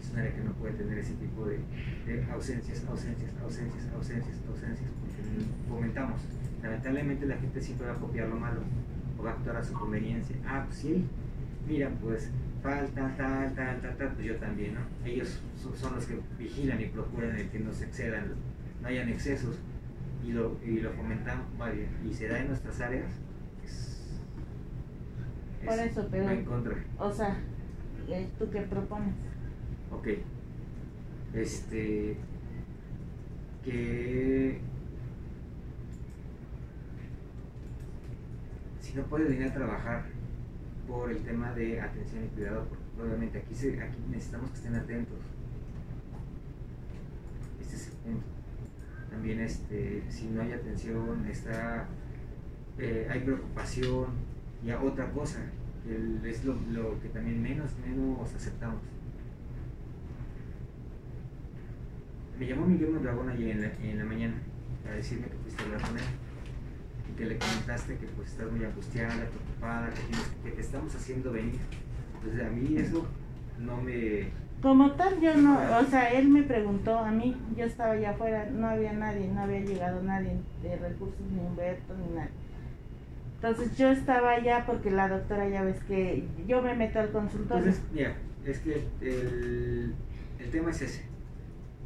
Es 0.00 0.10
un 0.12 0.18
área 0.18 0.34
que 0.34 0.42
no 0.42 0.52
puede 0.52 0.72
tener 0.74 0.98
ese 0.98 1.14
tipo 1.14 1.46
de, 1.46 1.58
ausencias, 2.32 2.84
ausencias, 2.88 3.30
ausencias, 3.42 3.84
ausencias, 3.94 4.36
ausencias, 4.48 4.90
porque 5.00 5.22
fomentamos. 5.68 6.22
Lamentablemente 6.62 7.26
la 7.26 7.36
gente 7.36 7.60
siempre 7.60 7.86
va 7.86 7.94
a 7.94 7.96
copiar 7.96 8.28
lo 8.28 8.36
malo 8.36 8.60
o 9.18 9.22
va 9.22 9.30
a 9.30 9.34
actuar 9.34 9.56
a 9.56 9.64
su 9.64 9.72
conveniencia. 9.72 10.36
Ah, 10.46 10.64
pues 10.66 10.78
sí, 10.78 11.06
mira, 11.70 11.88
pues 12.02 12.28
falta, 12.62 13.14
tal, 13.16 13.54
tal, 13.54 13.80
tal, 13.80 13.96
tal, 13.96 14.12
pues 14.14 14.26
yo 14.26 14.36
también, 14.36 14.74
¿no? 14.74 14.80
Ellos 15.06 15.40
son 15.76 15.94
los 15.94 16.04
que 16.04 16.18
vigilan 16.36 16.80
y 16.80 16.86
procuran 16.86 17.36
el 17.36 17.48
que 17.48 17.60
no 17.60 17.72
se 17.72 17.84
excedan, 17.84 18.34
no 18.82 18.88
hayan 18.88 19.08
excesos 19.08 19.56
y 20.26 20.32
lo, 20.32 20.58
y 20.66 20.80
lo 20.80 20.90
fomentamos, 20.90 21.46
vale, 21.56 21.86
y 22.04 22.12
se 22.12 22.26
da 22.26 22.40
en 22.40 22.48
nuestras 22.48 22.80
áreas, 22.80 23.12
Por 25.64 25.78
eso, 25.78 26.08
pero, 26.10 26.28
en 26.28 26.44
contra. 26.44 26.74
o 26.98 27.12
sea, 27.12 27.36
eh, 28.08 28.28
¿tú 28.38 28.50
qué 28.50 28.62
propones? 28.62 29.14
Ok, 29.92 30.08
este, 31.34 32.16
que 33.64 34.58
si 38.80 38.94
no 38.94 39.04
puedes 39.04 39.28
venir 39.28 39.46
a 39.46 39.54
trabajar, 39.54 40.19
por 40.90 41.10
el 41.10 41.22
tema 41.22 41.52
de 41.52 41.80
atención 41.80 42.24
y 42.24 42.28
cuidado, 42.28 42.66
porque 42.68 42.84
obviamente 43.00 43.38
aquí, 43.38 43.54
se, 43.54 43.80
aquí 43.80 43.96
necesitamos 44.10 44.50
que 44.50 44.56
estén 44.56 44.74
atentos. 44.74 45.18
Este 47.60 47.76
es 47.76 47.86
el 47.88 47.92
punto. 47.94 48.26
También 49.10 49.40
este, 49.40 50.02
si 50.08 50.26
no 50.28 50.42
hay 50.42 50.52
atención, 50.52 51.24
está, 51.26 51.86
eh, 52.78 53.08
hay 53.08 53.20
preocupación 53.20 54.06
y 54.64 54.72
otra 54.72 55.10
cosa, 55.12 55.38
que 55.84 56.28
es 56.28 56.44
lo, 56.44 56.54
lo, 56.70 57.00
que 57.00 57.08
también 57.08 57.40
menos, 57.40 57.70
menos 57.78 58.34
aceptamos. 58.34 58.80
Me 62.38 62.46
llamó 62.46 62.66
Miguel 62.66 62.90
Mondragón 62.90 63.28
ayer 63.28 63.50
en 63.50 63.62
la, 63.62 63.72
en 63.82 63.98
la 63.98 64.04
mañana 64.04 64.34
para 64.82 64.96
decirme 64.96 65.28
que 65.28 65.36
fuiste 65.36 65.62
a 65.62 65.66
hablar 65.66 65.82
con 65.82 65.98
él 65.98 66.04
que 67.20 67.26
le 67.26 67.36
comentaste 67.36 67.96
que 67.98 68.06
pues 68.06 68.30
estás 68.30 68.50
muy 68.50 68.64
angustiada, 68.64 69.14
preocupada, 69.14 69.90
que, 70.42 70.50
te 70.52 70.60
estamos 70.60 70.94
haciendo 70.94 71.30
venir. 71.30 71.60
Entonces 72.14 72.46
a 72.46 72.50
mí 72.50 72.76
eso 72.78 73.06
no 73.58 73.76
me... 73.76 74.28
Como 74.62 74.92
tal, 74.92 75.20
yo 75.20 75.34
no, 75.34 75.58
o 75.78 75.84
sea, 75.84 76.10
él 76.12 76.28
me 76.28 76.42
preguntó 76.42 76.98
a 76.98 77.10
mí, 77.10 77.36
yo 77.56 77.66
estaba 77.66 77.92
allá 77.92 78.10
afuera, 78.10 78.48
no 78.50 78.68
había 78.68 78.94
nadie, 78.94 79.28
no 79.28 79.40
había 79.40 79.60
llegado 79.60 80.02
nadie 80.02 80.32
de 80.62 80.76
recursos, 80.76 81.20
ni 81.30 81.40
Humberto, 81.40 81.94
ni 81.94 82.14
nadie. 82.14 82.30
Entonces 83.34 83.76
yo 83.76 83.90
estaba 83.90 84.32
allá 84.32 84.64
porque 84.66 84.90
la 84.90 85.08
doctora 85.08 85.48
ya 85.48 85.62
ves 85.62 85.82
que 85.84 86.26
yo 86.46 86.62
me 86.62 86.74
meto 86.74 87.00
al 87.00 87.10
consultorio. 87.10 87.66
Entonces, 87.66 87.82
mira, 87.92 88.14
es 88.46 88.58
que 88.60 88.86
el, 89.02 89.94
el 90.38 90.50
tema 90.50 90.70
es 90.70 90.82
ese 90.82 91.09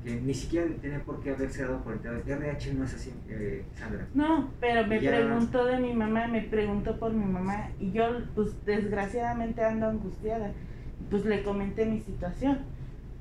ni 0.05 0.35
siquiera 0.35 0.67
tiene 0.81 0.99
por 0.99 1.21
qué 1.21 1.31
haberse 1.31 1.63
dado 1.63 1.83
por 1.83 1.95
enterado. 1.95 2.21
RH 2.27 2.75
no 2.75 2.85
es 2.85 2.95
así, 2.95 3.13
eh, 3.29 3.65
Sandra. 3.75 4.07
No, 4.15 4.51
pero 4.61 4.87
me 4.87 4.99
preguntó 4.99 5.65
de 5.65 5.79
mi 5.79 5.95
mamá, 5.95 6.27
me 6.27 6.43
preguntó 6.43 6.99
por 6.99 7.13
mi 7.13 7.25
mamá 7.25 7.71
y 7.81 7.93
yo 7.93 8.05
pues 8.35 8.65
desgraciadamente 8.67 9.65
ando 9.65 9.89
angustiada. 9.89 10.53
Pues 11.11 11.25
le 11.25 11.43
comenté 11.43 11.87
mi 11.87 12.01
situación. 12.01 12.59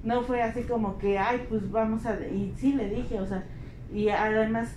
No 0.04 0.24
fue 0.24 0.42
así 0.42 0.64
como 0.64 0.98
que, 0.98 1.18
ay, 1.18 1.46
pues 1.48 1.72
vamos 1.72 2.06
a... 2.06 2.20
Y 2.28 2.54
sí 2.58 2.74
le 2.74 2.90
dije, 2.90 3.20
o 3.20 3.26
sea, 3.26 3.44
y 3.94 4.10
además 4.10 4.76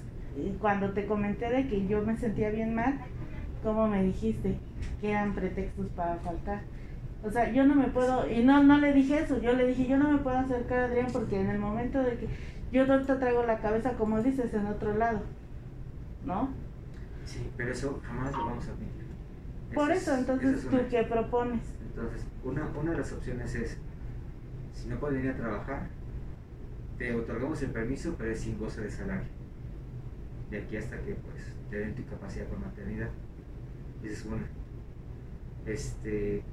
cuando 0.60 0.92
te 0.92 1.06
comenté 1.06 1.50
de 1.50 1.66
que 1.66 1.86
yo 1.86 2.02
me 2.02 2.16
sentía 2.16 2.50
bien 2.50 2.74
mal, 2.74 3.00
¿cómo 3.62 3.88
me 3.88 4.02
dijiste? 4.02 4.58
Que 5.00 5.10
eran 5.10 5.34
pretextos 5.34 5.86
para 5.96 6.16
faltar. 6.16 6.60
O 7.26 7.30
sea, 7.30 7.50
yo 7.50 7.64
no 7.64 7.74
me 7.74 7.88
puedo, 7.88 8.30
y 8.30 8.44
no, 8.44 8.62
no 8.62 8.78
le 8.78 8.92
dije 8.92 9.18
eso, 9.18 9.40
yo 9.40 9.52
le 9.54 9.66
dije, 9.66 9.88
yo 9.88 9.96
no 9.96 10.12
me 10.12 10.18
puedo 10.18 10.38
acercar 10.38 10.78
a 10.78 10.84
Adrián 10.84 11.08
porque 11.12 11.40
en 11.40 11.50
el 11.50 11.58
momento 11.58 12.00
de 12.00 12.16
que 12.16 12.28
yo 12.70 12.84
ahorita 12.84 13.18
traigo 13.18 13.42
la 13.42 13.58
cabeza, 13.58 13.94
como 13.94 14.22
dices, 14.22 14.54
en 14.54 14.66
otro 14.66 14.94
lado, 14.96 15.22
¿no? 16.24 16.50
Sí, 17.24 17.50
pero 17.56 17.72
eso 17.72 18.00
jamás 18.04 18.30
lo 18.32 18.46
vamos 18.46 18.68
a 18.68 18.70
admitir. 18.70 19.06
Por 19.74 19.90
eso, 19.90 20.14
entonces, 20.14 20.68
¿tú 20.68 20.78
qué 20.88 21.02
propones? 21.02 21.62
Entonces, 21.88 22.24
una, 22.44 22.68
una 22.80 22.92
de 22.92 22.98
las 22.98 23.12
opciones 23.12 23.52
es, 23.56 23.76
si 24.72 24.88
no 24.88 25.00
puedes 25.00 25.16
venir 25.16 25.32
a 25.32 25.36
trabajar, 25.36 25.88
te 26.96 27.12
otorgamos 27.12 27.60
el 27.62 27.70
permiso, 27.70 28.14
pero 28.16 28.30
es 28.30 28.40
sin 28.40 28.56
goce 28.56 28.82
de 28.82 28.90
salario. 28.90 29.28
De 30.50 30.58
aquí 30.58 30.76
hasta 30.76 30.96
que 31.00 31.14
pues 31.14 31.42
te 31.70 31.78
den 31.78 31.96
tu 31.96 32.04
capacidad 32.06 32.46
por 32.46 32.60
maternidad. 32.60 33.08
Esa 34.04 34.12
es 34.12 34.24
una. 34.24 34.46
Este, 35.66 36.44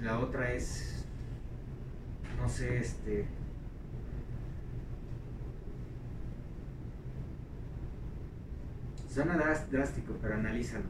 la 0.00 0.18
otra 0.18 0.52
es, 0.52 1.04
no 2.40 2.48
sé, 2.48 2.78
este... 2.78 3.26
Suena 9.08 9.36
drástico, 9.70 10.16
pero 10.20 10.34
analízalo. 10.34 10.86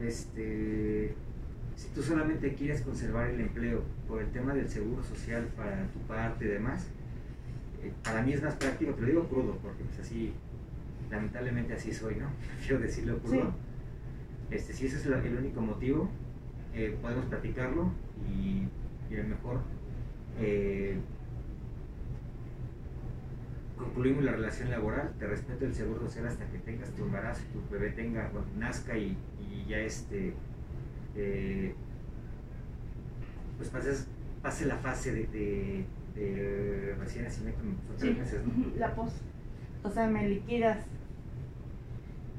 Este, 0.00 1.14
si 1.76 1.88
tú 1.88 2.02
solamente 2.02 2.54
quieres 2.54 2.82
conservar 2.82 3.30
el 3.30 3.40
empleo 3.40 3.82
por 4.06 4.22
el 4.22 4.30
tema 4.30 4.54
del 4.54 4.68
seguro 4.68 5.02
social 5.02 5.48
para 5.56 5.88
tu 5.88 5.98
parte 6.00 6.44
y 6.44 6.48
demás, 6.48 6.86
eh, 7.82 7.92
para 8.02 8.22
mí 8.22 8.32
es 8.32 8.42
más 8.42 8.54
práctico, 8.54 8.94
te 8.94 9.00
lo 9.00 9.06
digo 9.08 9.28
crudo, 9.28 9.58
porque 9.58 9.82
pues 9.84 9.98
así, 9.98 10.32
lamentablemente 11.10 11.74
así 11.74 11.92
soy, 11.92 12.16
¿no? 12.16 12.28
Quiero 12.66 12.80
decirlo 12.80 13.18
crudo. 13.18 13.50
Sí. 13.50 14.54
Este, 14.54 14.72
si 14.72 14.86
ese 14.86 14.96
es 14.98 15.06
el 15.06 15.36
único 15.36 15.60
motivo, 15.60 16.08
eh, 16.74 16.96
podemos 17.00 17.26
platicarlo 17.26 17.90
y, 18.28 18.68
y 19.10 19.18
a 19.18 19.22
lo 19.22 19.28
mejor 19.28 19.60
eh, 20.40 20.98
concluimos 23.78 24.24
la 24.24 24.32
relación 24.32 24.70
laboral, 24.70 25.12
te 25.18 25.26
respeto 25.26 25.64
el 25.66 25.74
seguro 25.74 26.00
social 26.00 26.26
hasta 26.26 26.46
que 26.46 26.58
tengas 26.58 26.90
tu 26.90 27.04
embarazo, 27.04 27.42
tu 27.52 27.60
bebé 27.72 27.90
tenga, 27.90 28.30
nazca 28.58 28.96
y, 28.96 29.16
ya 29.68 29.78
este, 29.78 30.34
eh, 31.16 31.74
pues 33.56 33.68
pases, 33.70 34.06
pase 34.42 34.66
la 34.66 34.76
fase 34.76 35.12
de, 35.12 35.86
de, 36.14 36.94
recién 36.98 37.24
nacimiento, 37.24 37.62
sí, 37.96 38.16
La 38.76 38.94
pos, 38.94 39.12
o 39.82 39.90
sea, 39.90 40.06
me 40.08 40.28
liquidas 40.28 40.84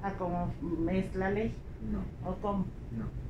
a 0.03 0.11
como 0.13 0.53
es 0.91 1.15
la 1.15 1.31
ley. 1.31 1.53
No. 1.91 2.03
¿O 2.29 2.35
cómo? 2.35 2.65
No. 2.97 3.24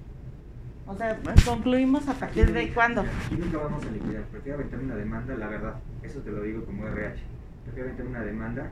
O 0.87 0.95
sea, 0.95 1.19
concluimos 1.45 2.07
a 2.07 2.13
partir 2.13 2.51
de 2.53 2.71
cuándo. 2.73 3.01
Aquí 3.01 3.37
nunca 3.37 3.57
vamos 3.57 3.83
a 3.85 3.89
liquidar, 3.91 4.23
prefiero 4.25 4.59
aventar 4.59 4.79
una 4.79 4.95
demanda, 4.95 5.35
la 5.35 5.47
verdad, 5.47 5.75
eso 6.03 6.19
te 6.19 6.31
lo 6.31 6.43
digo 6.43 6.63
como 6.65 6.87
RH 6.87 7.35
prefiero 7.65 7.89
meter 7.89 8.05
una 8.05 8.21
demanda 8.21 8.71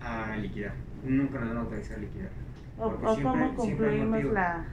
a 0.00 0.36
liquidar. 0.36 0.74
Nunca 1.04 1.38
nos 1.38 1.48
van 1.48 1.58
a 1.58 1.60
autorizar 1.60 1.98
a 1.98 2.00
liquidar. 2.00 2.30
O, 2.78 2.86
o 2.86 3.22
cómo 3.22 3.54
concluimos 3.54 4.24
la... 4.24 4.64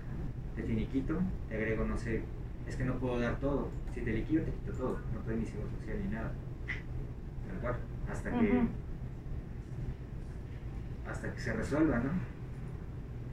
Te 0.55 0.63
finiquito, 0.63 1.19
te 1.49 1.55
agrego, 1.55 1.85
no 1.85 1.97
sé, 1.97 2.23
es 2.67 2.75
que 2.75 2.83
no 2.83 2.97
puedo 2.99 3.19
dar 3.19 3.37
todo. 3.39 3.69
Si 3.93 4.01
te 4.01 4.13
liquido, 4.13 4.43
te 4.43 4.51
quito 4.51 4.73
todo. 4.73 4.99
No 5.13 5.21
doy 5.25 5.37
ni 5.37 5.45
seguro 5.45 5.69
social 5.69 5.97
ni 6.03 6.11
nada. 6.11 6.31
Tal 7.47 7.59
cual. 7.61 7.75
Hasta 8.09 8.31
que. 8.31 8.61
Hasta 11.09 11.33
que 11.33 11.39
se 11.39 11.53
resuelva, 11.53 11.99
¿no? 11.99 12.11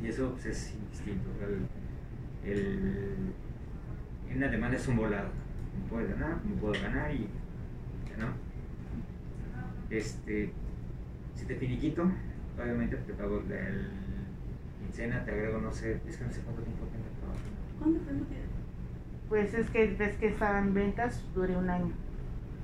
Y 0.03 0.09
eso 0.09 0.31
pues, 0.33 0.47
es 0.47 0.75
indistinto. 0.75 1.29
El, 1.41 1.67
el, 2.45 3.33
una 4.35 4.49
demanda 4.49 4.77
es 4.77 4.89
un 4.89 4.97
volado. 4.97 5.29
No 5.79 5.87
puedes 5.89 6.11
ganar, 6.11 6.39
no 6.45 6.55
puedo 6.57 6.75
ganar 6.81 7.15
y. 7.15 7.29
¿no? 8.19 8.27
Este, 9.91 10.53
si 11.35 11.47
te 11.47 11.55
finiquito, 11.55 12.11
obviamente 12.61 12.97
te 12.97 13.13
pago 13.15 13.39
el 13.49 13.89
quincena, 14.81 15.25
te 15.25 15.31
agrego, 15.31 15.61
no 15.61 15.73
sé, 15.73 16.01
es 16.07 16.17
que 16.17 16.25
no 16.25 16.31
sé 16.33 16.41
cuánto 16.41 16.63
tiempo 16.63 16.85
tengo 16.87 17.05
trabajando. 17.21 17.59
¿Cuánto 17.79 18.01
tiempo 18.01 18.27
Pues 19.29 19.55
es 19.55 19.71
que 19.71 19.95
ves 19.95 20.17
que 20.17 20.29
estaba 20.29 20.59
en 20.59 20.75
ventas, 20.75 21.25
dure 21.35 21.57
un 21.57 21.71
año. 21.71 21.93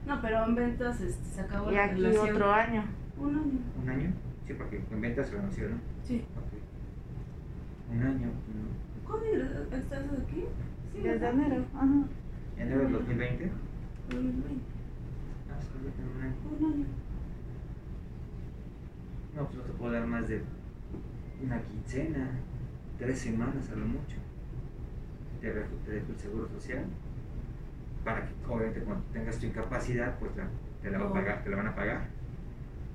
No, 0.06 0.20
pero 0.20 0.44
en 0.44 0.54
ventas 0.54 1.00
este, 1.00 1.24
se 1.24 1.40
acabó 1.40 1.72
y 1.72 1.76
aquí 1.76 2.04
otro 2.04 2.52
año. 2.52 2.84
Un 3.16 3.36
año. 3.36 3.58
¿Un 3.82 3.88
año? 3.88 4.12
Sí, 4.46 4.54
porque 4.54 4.82
en 4.90 5.00
ventas 5.00 5.28
se 5.28 5.36
renunció, 5.36 5.70
¿no? 5.70 5.76
Sí. 6.02 6.24
Un 7.90 8.02
año. 8.02 8.28
¿Cuándo 9.06 9.26
estás 9.76 10.04
aquí? 10.22 10.44
Sí, 10.92 11.00
Desde 11.02 11.28
enero. 11.28 11.64
Ajá. 11.74 12.04
¿Enero 12.56 12.82
del 12.82 12.92
2020? 12.92 13.52
2020. 14.08 14.62
Ah, 15.50 15.60
solo 15.60 15.90
un 16.16 16.22
año. 16.22 16.34
Un 16.58 16.72
año. 16.72 16.86
No, 19.34 19.44
pues 19.44 19.56
no 19.56 19.62
te 19.64 19.72
puedo 19.72 19.92
dar 19.92 20.06
más 20.06 20.28
de 20.28 20.42
una 21.42 21.60
quincena, 21.62 22.30
tres 22.98 23.18
semanas 23.18 23.70
a 23.70 23.76
lo 23.76 23.86
mucho. 23.86 24.16
Te 25.40 25.52
dejo, 25.52 25.68
el 25.86 26.18
seguro 26.18 26.48
social 26.48 26.84
para 28.04 28.26
que 28.26 28.32
obviamente 28.48 28.80
cuando 28.80 29.04
tengas 29.12 29.38
tu 29.38 29.46
incapacidad 29.46 30.18
pues 30.18 30.32
te, 30.82 30.90
la 30.90 30.98
va 30.98 31.08
a 31.08 31.12
pagar, 31.12 31.42
te 31.42 31.50
la 31.50 31.56
van 31.56 31.66
a 31.68 31.74
pagar 31.74 32.08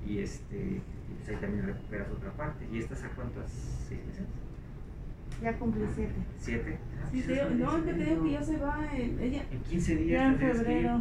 y 0.06 0.18
este 0.20 0.56
y 0.56 1.14
pues 1.16 1.28
ahí 1.28 1.36
también 1.36 1.66
recuperas 1.66 2.08
otra 2.10 2.30
parte. 2.32 2.66
¿Y 2.72 2.78
estas 2.78 3.02
a 3.04 3.08
cuántas? 3.10 3.50
¿Seis 3.88 4.00
meses? 4.06 4.26
Ya 5.42 5.58
cumplí 5.58 5.84
siete. 5.94 6.14
¿Siete? 6.38 6.78
sí, 7.10 7.22
te, 7.22 7.44
no, 7.54 7.76
es 7.76 7.84
que 7.84 7.92
te 7.94 8.04
digo 8.04 8.24
que 8.24 8.30
ya 8.32 8.42
se 8.42 8.56
va 8.58 8.88
en, 8.94 9.20
ella. 9.20 9.42
En 9.50 9.60
15 9.60 9.96
días. 9.96 10.20
Ya 10.20 10.28
en 10.28 10.38
febrero. 10.38 11.00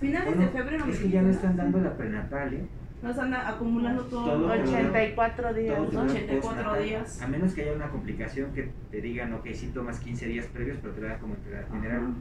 Finales 0.00 0.38
de 0.38 0.48
febrero. 0.48 0.84
Es 0.86 0.98
que 0.98 1.08
ya 1.10 1.22
no 1.22 1.30
están 1.30 1.56
dando 1.56 1.80
la 1.80 1.96
prenatal, 1.96 2.54
¿eh? 2.54 2.66
Nos 3.02 3.18
anda 3.18 3.46
acumulando 3.46 4.02
todo, 4.04 4.46
84 4.50 5.52
días. 5.54 5.78
84 5.78 6.82
días. 6.82 7.20
A 7.20 7.26
menos 7.26 7.52
que 7.52 7.62
haya 7.62 7.74
una 7.74 7.90
complicación 7.90 8.52
que 8.54 8.70
te 8.90 9.02
digan, 9.02 9.34
ok, 9.34 9.46
sí 9.52 9.70
tomas 9.74 10.00
15 10.00 10.26
días 10.26 10.46
previos, 10.46 10.78
pero 10.80 10.94
te 10.94 11.02
lo 11.02 11.08
dan 11.08 11.18
como 11.18 11.34
enfermedad 11.34 11.68
general. 11.70 12.14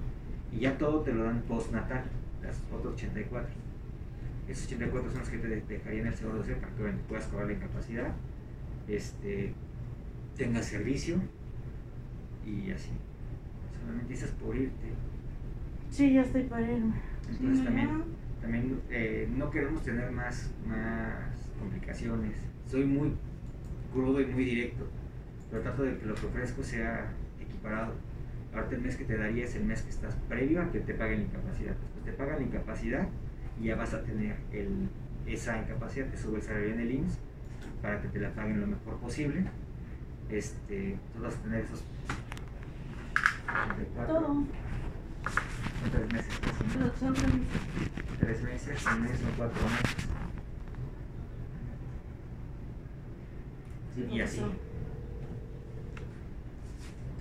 Y 0.51 0.59
ya 0.59 0.77
todo 0.77 0.99
te 1.01 1.13
lo 1.13 1.23
dan 1.23 1.41
postnatal, 1.43 2.03
las 2.41 2.61
otras 2.69 2.95
84. 2.95 3.49
Esos 4.49 4.65
84 4.65 5.09
son 5.09 5.19
los 5.19 5.29
que 5.29 5.37
te 5.37 5.47
dejarían 5.47 6.07
el 6.07 6.15
seguro 6.15 6.39
social 6.39 6.57
para 6.57 6.75
que 6.75 6.97
puedas 7.07 7.27
cobrar 7.27 7.47
la 7.47 7.53
incapacidad, 7.53 8.11
este, 8.89 9.53
tengas 10.35 10.65
servicio 10.65 11.21
y 12.45 12.71
así. 12.71 12.89
Solamente 13.79 14.13
dices 14.13 14.31
por 14.31 14.55
irte. 14.55 14.87
Sí, 15.89 16.13
ya 16.13 16.21
estoy 16.21 16.43
por 16.43 16.59
irme. 16.59 16.93
Entonces 17.29 17.63
también 17.65 18.03
también 18.43 18.81
eh, 18.89 19.29
no 19.37 19.49
queremos 19.49 19.83
tener 19.83 20.11
más, 20.11 20.51
más 20.67 21.13
complicaciones. 21.57 22.35
Soy 22.67 22.83
muy 22.83 23.13
crudo 23.93 24.19
y 24.19 24.25
muy 24.25 24.43
directo, 24.43 24.85
pero 25.49 25.63
trato 25.63 25.83
de 25.83 25.97
que 25.97 26.05
lo 26.05 26.13
que 26.13 26.25
ofrezco 26.25 26.61
sea 26.61 27.09
equiparado. 27.39 27.93
Ahorita 28.53 28.75
el 28.75 28.81
mes 28.81 28.97
que 28.97 29.05
te 29.05 29.17
daría 29.17 29.45
es 29.45 29.55
el 29.55 29.63
mes 29.63 29.81
que 29.81 29.91
estás 29.91 30.15
previo 30.27 30.61
a 30.61 30.69
que 30.71 30.81
te 30.81 30.93
paguen 30.93 31.19
la 31.19 31.25
incapacidad. 31.25 31.75
Pues 31.93 32.05
te 32.05 32.11
pagan 32.11 32.39
la 32.39 32.43
incapacidad 32.43 33.07
y 33.61 33.65
ya 33.65 33.77
vas 33.77 33.93
a 33.93 34.03
tener 34.03 34.35
el, 34.51 34.89
esa 35.25 35.57
incapacidad, 35.57 36.07
te 36.07 36.17
sube 36.17 36.37
el 36.37 36.43
salario 36.43 36.73
en 36.73 36.79
el 36.81 36.91
IMSS 36.91 37.19
para 37.81 38.01
que 38.01 38.09
te 38.09 38.19
la 38.19 38.31
paguen 38.31 38.59
lo 38.59 38.67
mejor 38.67 38.97
posible. 38.97 39.45
Este, 40.29 40.97
tú 41.15 41.23
vas 41.23 41.35
a 41.37 41.39
tener 41.43 41.63
esos 41.63 41.81
Todo. 44.07 44.45
tres 45.91 46.13
meses. 46.13 46.33
Son 46.99 47.13
tres 47.13 47.23
meses 47.23 47.93
tres 48.19 48.41
meses, 48.41 48.85
un 48.85 49.01
mes 49.01 49.11
o 49.11 49.37
cuatro 49.37 49.63
meses. 49.63 50.07
y 54.11 54.21
así. 54.21 54.41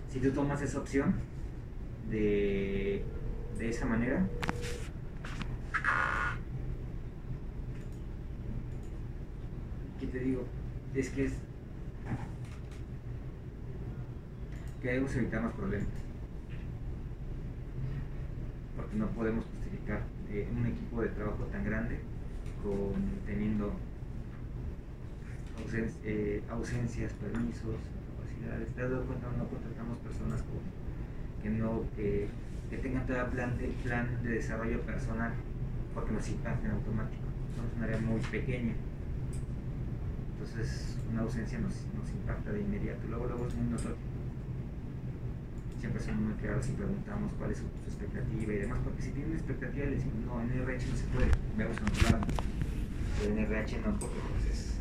Si 0.08 0.20
tú 0.20 0.30
tomas 0.30 0.62
esa 0.62 0.78
opción 0.78 1.14
de, 2.08 3.04
de 3.58 3.68
esa 3.68 3.84
manera, 3.86 4.26
¿qué 10.00 10.06
te 10.06 10.18
digo? 10.18 10.46
Es 10.94 11.10
que 11.10 11.24
es 11.24 11.32
que 14.80 14.88
debemos 14.88 15.14
evitar 15.14 15.42
más 15.42 15.54
problemas. 15.54 16.01
No 18.96 19.06
podemos 19.08 19.44
justificar 19.46 20.02
eh, 20.30 20.46
un 20.54 20.66
equipo 20.66 21.00
de 21.00 21.08
trabajo 21.08 21.44
tan 21.44 21.64
grande, 21.64 21.98
con, 22.62 22.92
teniendo 23.26 23.72
eh, 26.04 26.42
ausencias, 26.50 27.12
permisos, 27.14 27.76
capacidades. 28.16 28.74
¿Te 28.74 28.82
has 28.82 28.90
dado 28.90 29.06
cuenta? 29.06 29.28
No 29.38 29.48
contratamos 29.48 29.98
personas 29.98 30.42
que, 31.42 31.48
no, 31.50 31.84
que, 31.96 32.28
tengan 32.82 33.06
todo 33.06 33.30
plan 33.30 33.56
de, 33.56 33.68
plan 33.82 34.22
de 34.22 34.30
desarrollo 34.30 34.80
personal, 34.82 35.32
porque 35.94 36.12
nos 36.12 36.28
impacta 36.28 36.66
en 36.66 36.72
automático. 36.72 37.22
Somos 37.56 37.72
un 37.76 37.82
área 37.82 37.98
muy 37.98 38.20
pequeña. 38.20 38.74
Entonces, 40.34 40.98
una 41.10 41.22
ausencia 41.22 41.58
nos, 41.58 41.74
nos 41.96 42.10
impacta 42.10 42.52
de 42.52 42.60
inmediato. 42.60 43.08
Luego, 43.08 43.26
luego 43.26 43.46
es 43.46 43.54
muy 43.54 43.70
notorio 43.70 44.11
siempre 45.82 46.00
somos 46.00 46.20
muy 46.20 46.34
claros 46.34 46.68
y 46.68 46.72
preguntamos 46.74 47.32
cuál 47.32 47.50
es 47.50 47.58
su, 47.58 47.64
expectativa 47.64 48.52
y 48.52 48.58
demás, 48.58 48.78
porque 48.84 49.02
si 49.02 49.10
tienen 49.10 49.32
expectativa 49.32 49.84
le 49.86 49.96
decimos, 49.96 50.14
no, 50.26 50.40
en 50.40 50.52
RH 50.52 50.86
no 50.86 50.96
se 50.96 51.04
puede, 51.06 51.28
veamos 51.56 51.76
en 51.76 51.82
otro 51.82 52.10
lado. 52.10 52.26
Pero 53.18 53.32
en 53.32 53.38
RH 53.40 53.80
no, 53.80 53.98
porque 53.98 54.16
pues 54.30 54.46
es 54.46 54.80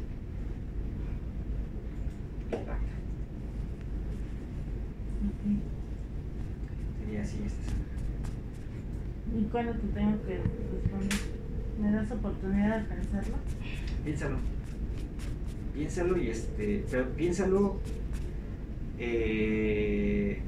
impacta. 2.51 2.93
Sería 6.99 7.21
así 7.23 7.39
esta 7.47 7.71
¿Y 9.35 9.43
cuándo 9.45 9.73
te 9.73 9.87
tengo 9.87 10.21
que 10.21 10.37
responder? 10.37 11.19
¿Me 11.81 11.91
das 11.93 12.11
oportunidad 12.11 12.81
de 12.81 12.95
pensarlo? 12.95 13.37
Piénsalo. 14.03 14.37
Piénsalo 15.73 16.17
y 16.17 16.27
este, 16.27 16.85
pero 16.91 17.09
piénsalo 17.13 17.79
eh, 18.99 20.43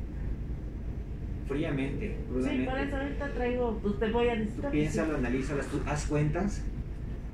fríamente, 1.48 2.16
crudamente. 2.30 2.64
Sí, 2.64 2.70
por 2.70 2.80
eso 2.80 2.96
ahorita 2.98 3.34
traigo, 3.34 3.80
pues 3.82 4.00
te 4.00 4.12
voy 4.12 4.28
a 4.30 4.36
decir. 4.36 4.62
Tú 4.62 4.70
piénsalo, 4.70 5.16
analízalas, 5.18 5.68
tú 5.68 5.82
haz 5.86 6.06
cuentas, 6.06 6.62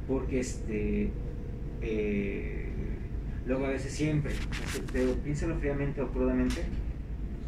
porque 0.08 0.40
este, 0.40 1.12
eh, 1.82 2.70
luego 3.46 3.66
a 3.66 3.70
veces 3.70 3.92
siempre, 3.92 4.34
pero 4.92 5.14
piénsalo 5.16 5.56
fríamente 5.58 6.02
o 6.02 6.10
crudamente 6.10 6.64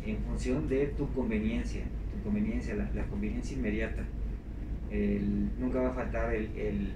en 0.05 0.17
función 0.17 0.67
de 0.67 0.87
tu 0.87 1.11
conveniencia, 1.13 1.83
tu 2.11 2.23
conveniencia, 2.23 2.75
la, 2.75 3.03
conveniencia 3.05 3.57
inmediata. 3.57 4.03
nunca 5.59 5.81
va 5.81 5.89
a 5.89 5.93
faltar 5.93 6.33
el, 6.33 6.93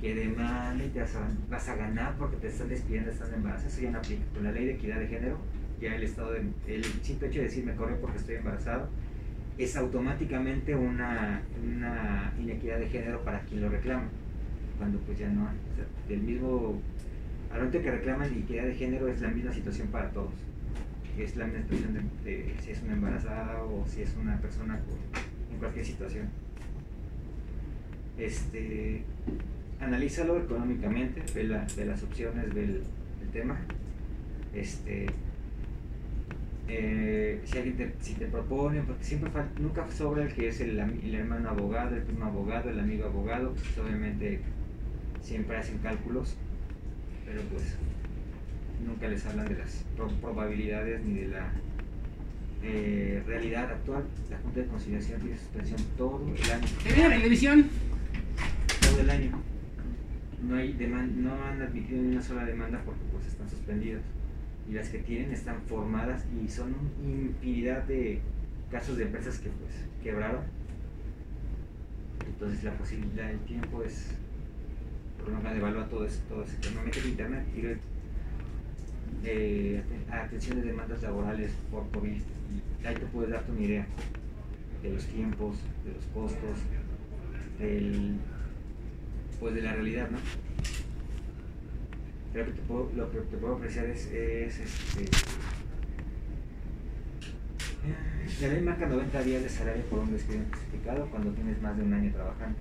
que 0.00 0.16
demande 0.16 0.88
te 0.88 1.00
vas 1.00 1.68
a, 1.68 1.76
ganar 1.76 2.16
porque 2.18 2.36
te 2.36 2.48
están 2.48 2.68
despidiendo, 2.68 3.10
están 3.10 3.32
embarazadas, 3.32 3.72
eso 3.72 3.82
ya 3.82 3.90
no 3.92 3.98
aplica. 3.98 4.22
Con 4.34 4.42
la 4.42 4.50
ley 4.50 4.66
de 4.66 4.72
equidad 4.72 4.98
de 4.98 5.06
género, 5.06 5.38
el 5.86 6.84
simple 7.02 7.28
hecho 7.28 7.38
de 7.38 7.44
decir 7.44 7.64
me 7.64 7.74
corre 7.74 7.94
porque 7.96 8.18
estoy 8.18 8.36
embarazado, 8.36 8.88
es 9.58 9.76
automáticamente 9.76 10.74
una, 10.74 11.42
inequidad 12.40 12.78
de 12.78 12.88
género 12.88 13.22
para 13.22 13.40
quien 13.40 13.60
lo 13.60 13.68
reclama, 13.68 14.08
cuando 14.78 14.98
pues 15.00 15.18
ya 15.18 15.28
no 15.28 15.48
hay. 15.48 15.56
del 16.08 16.22
mismo, 16.22 16.80
al 17.50 17.58
momento 17.58 17.82
que 17.82 17.90
reclaman 17.90 18.32
inequidad 18.32 18.64
de 18.64 18.74
género 18.74 19.08
es 19.08 19.20
la 19.20 19.28
misma 19.28 19.52
situación 19.52 19.88
para 19.88 20.10
todos. 20.10 20.32
Es 21.18 21.36
la 21.36 21.44
misma 21.44 21.62
situación 21.62 22.10
de, 22.24 22.54
si 22.60 22.70
es 22.70 22.82
una 22.82 22.94
embarazada 22.94 23.62
o 23.62 23.84
si 23.86 24.02
es 24.02 24.16
una 24.16 24.38
persona 24.38 24.80
en 25.52 25.58
cualquier 25.58 25.84
situación. 25.84 26.28
Este, 28.18 29.02
analízalo 29.80 30.38
económicamente, 30.38 31.22
ve, 31.34 31.44
las 31.44 32.02
opciones, 32.02 32.54
ve 32.54 32.64
el, 32.64 32.82
tema. 33.32 33.58
Este, 34.54 35.06
eh, 36.68 37.40
si 37.44 37.58
alguien 37.58 37.76
te, 37.76 37.94
si 38.00 38.14
te 38.14 38.26
propone, 38.26 38.82
porque 38.82 39.04
siempre 39.04 39.30
nunca 39.58 39.90
sobra 39.90 40.24
el 40.24 40.32
que 40.32 40.48
es 40.48 40.60
el, 40.60 40.78
hermano 40.78 41.50
abogado, 41.50 41.96
el 41.96 42.02
primo 42.02 42.26
abogado, 42.26 42.70
el 42.70 42.78
amigo 42.78 43.06
abogado, 43.06 43.52
pues 43.52 43.78
obviamente 43.78 44.40
siempre 45.20 45.56
hacen 45.56 45.78
cálculos, 45.78 46.36
pero 47.26 47.42
pues 47.42 47.76
nunca 48.86 49.08
les 49.08 49.24
hablan 49.26 49.48
de 49.48 49.58
las 49.58 49.84
probabilidades 50.20 51.02
ni 51.04 51.20
de 51.20 51.28
la 51.28 51.52
eh, 52.62 53.22
realidad 53.26 53.70
actual. 53.70 54.04
La 54.30 54.38
Junta 54.38 54.60
de 54.60 54.66
Conciliación 54.66 55.20
tiene 55.20 55.36
suspensión 55.36 55.80
todo 55.96 56.24
el 56.26 56.50
año. 56.50 56.66
¿Qué 56.84 56.96
la 56.96 57.16
televisión? 57.16 57.66
Todo 58.80 59.00
el 59.00 59.10
año. 59.10 59.42
No, 60.42 60.56
hay 60.56 60.74
no 61.16 61.44
han 61.44 61.62
admitido 61.62 62.02
ni 62.02 62.08
una 62.12 62.22
sola 62.22 62.44
demanda 62.44 62.82
porque 62.84 63.00
pues 63.12 63.26
están 63.26 63.48
suspendidas 63.48 64.02
y 64.68 64.72
las 64.72 64.88
que 64.88 64.98
tienen 64.98 65.32
están 65.32 65.62
formadas 65.62 66.24
y 66.32 66.48
son 66.48 66.74
infinidad 67.04 67.84
de 67.84 68.20
casos 68.70 68.96
de 68.96 69.04
empresas 69.04 69.38
que 69.38 69.50
pues 69.50 69.72
quebraron. 70.02 70.42
Entonces 72.26 72.64
la 72.64 72.72
posibilidad 72.76 73.28
del 73.28 73.40
tiempo 73.40 73.82
es 73.82 74.14
de 75.24 75.58
evaluar 75.58 75.88
todo 75.88 76.04
eso, 76.04 76.20
todo 76.28 76.42
eso. 76.42 76.52
Normalmente 76.64 77.00
en 77.00 77.08
internet 77.08 77.46
y 77.56 77.62
eh, 79.24 79.82
atención 80.10 80.60
de 80.60 80.66
demandas 80.66 81.02
laborales 81.02 81.52
por 81.70 81.88
COVID 81.90 82.10
y 82.10 82.86
ahí 82.86 82.94
te 82.94 83.06
puedes 83.06 83.30
darte 83.30 83.52
una 83.52 83.60
idea 83.60 83.86
de 84.82 84.90
los 84.90 85.04
tiempos, 85.06 85.56
de 85.84 85.92
los 85.92 86.04
costos, 86.06 86.58
del 87.58 88.16
pues 89.38 89.54
de 89.54 89.62
la 89.62 89.72
realidad, 89.72 90.08
¿no? 90.10 90.18
Creo 92.32 92.46
que 92.46 92.52
te 92.52 92.62
puedo, 92.62 92.90
lo 92.96 93.10
que 93.10 93.18
te 93.18 93.36
puedo 93.36 93.56
ofrecer 93.56 93.90
es, 93.90 94.06
este, 94.06 95.04
la 98.40 98.48
ley 98.48 98.62
marca 98.62 98.86
90 98.86 99.22
días 99.22 99.42
de 99.42 99.48
salario 99.50 99.84
por 99.84 99.98
un 99.98 100.12
despido 100.12 100.40
justificado 100.50 101.10
cuando 101.10 101.30
tienes 101.32 101.60
más 101.60 101.76
de 101.76 101.82
un 101.82 101.92
año 101.92 102.10
trabajando. 102.10 102.58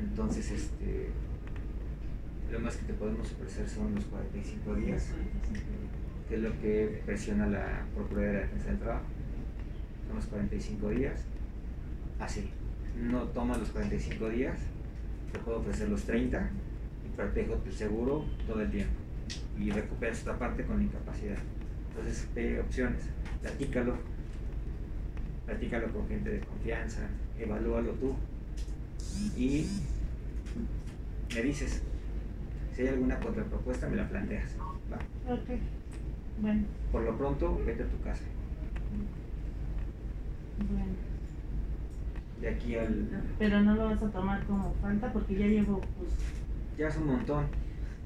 Entonces, 0.00 0.50
este, 0.50 1.10
lo 2.50 2.58
más 2.58 2.76
que 2.76 2.86
te 2.86 2.94
podemos 2.94 3.30
ofrecer 3.30 3.68
son 3.68 3.94
los 3.94 4.04
45 4.06 4.74
días, 4.74 5.10
que 6.28 6.34
es 6.34 6.40
lo 6.40 6.60
que 6.60 7.02
presiona 7.06 7.46
la 7.46 7.86
Procuraduría 7.94 8.32
de 8.32 8.38
la 8.38 8.46
Defensa 8.46 8.68
del 8.70 8.78
Trabajo. 8.80 9.04
Son 10.08 10.16
los 10.16 10.26
45 10.26 10.88
días. 10.90 11.24
Así, 12.18 12.50
no 13.00 13.22
tomas 13.28 13.60
los 13.60 13.68
45 13.68 14.28
días, 14.30 14.58
te 15.32 15.38
puedo 15.38 15.60
ofrecer 15.60 15.88
los 15.88 16.02
30 16.02 16.50
protejo 17.16 17.54
tu 17.56 17.72
seguro 17.72 18.24
todo 18.46 18.62
el 18.62 18.70
tiempo 18.70 18.94
y 19.58 19.70
recuperas 19.70 20.18
esta 20.18 20.38
parte 20.38 20.64
con 20.64 20.82
incapacidad. 20.82 21.38
Entonces, 21.90 22.28
ve 22.34 22.60
opciones, 22.60 23.02
platícalo, 23.40 23.96
platícalo 25.46 25.92
con 25.92 26.08
gente 26.08 26.30
de 26.30 26.40
confianza, 26.40 27.02
evalúalo 27.38 27.92
tú 27.92 28.16
y 29.36 29.66
me 31.34 31.42
dices, 31.42 31.82
si 32.74 32.82
hay 32.82 32.88
alguna 32.88 33.18
contrapropuesta, 33.20 33.88
me 33.88 33.96
la 33.96 34.08
planteas. 34.08 34.56
Ok, 35.28 35.58
bueno. 36.40 36.64
Por 36.90 37.02
lo 37.02 37.16
pronto, 37.16 37.60
vete 37.64 37.84
a 37.84 37.86
tu 37.86 38.00
casa. 38.02 38.24
Bueno. 40.58 40.92
De 42.40 42.48
aquí 42.48 42.76
al... 42.76 43.08
Pero 43.38 43.60
no 43.60 43.74
lo 43.74 43.84
vas 43.86 44.02
a 44.02 44.10
tomar 44.10 44.44
como 44.44 44.74
falta 44.82 45.12
porque 45.12 45.36
ya 45.36 45.46
llevo 45.46 45.80
pues, 45.98 46.12
ya 46.76 46.88
es 46.88 46.96
un 46.96 47.06
montón. 47.06 47.46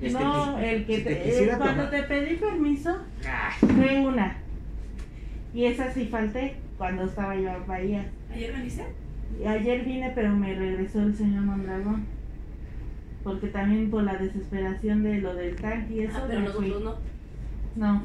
Este, 0.01 0.23
no, 0.23 0.59
el 0.59 0.87
que 0.87 0.99
te, 1.01 1.57
cuando 1.59 1.89
te 1.89 2.03
pedí 2.05 2.37
permiso, 2.37 2.99
ah. 3.27 3.51
fue 3.59 3.99
una. 3.99 4.37
Y 5.53 5.65
esa 5.65 5.93
sí 5.93 6.07
falté 6.07 6.57
cuando 6.77 7.05
estaba 7.05 7.35
yo 7.35 7.49
en 7.51 7.67
Bahía. 7.67 8.11
¿Ayer 8.33 8.55
viniste? 8.55 8.85
Ayer 9.47 9.85
vine, 9.85 10.13
pero 10.15 10.31
me 10.31 10.55
regresó 10.55 11.03
el 11.03 11.15
señor 11.15 11.43
Mondragón. 11.43 12.07
Porque 13.25 13.49
también 13.49 13.91
por 13.91 14.05
la 14.05 14.17
desesperación 14.17 15.03
de 15.03 15.19
lo 15.19 15.35
del 15.35 15.57
tanque 15.57 15.95
y 15.95 16.01
eso. 16.05 16.19
Ah, 16.19 16.25
pero 16.29 16.41
nosotros 16.41 16.83
no. 16.83 16.97
No. 17.77 18.03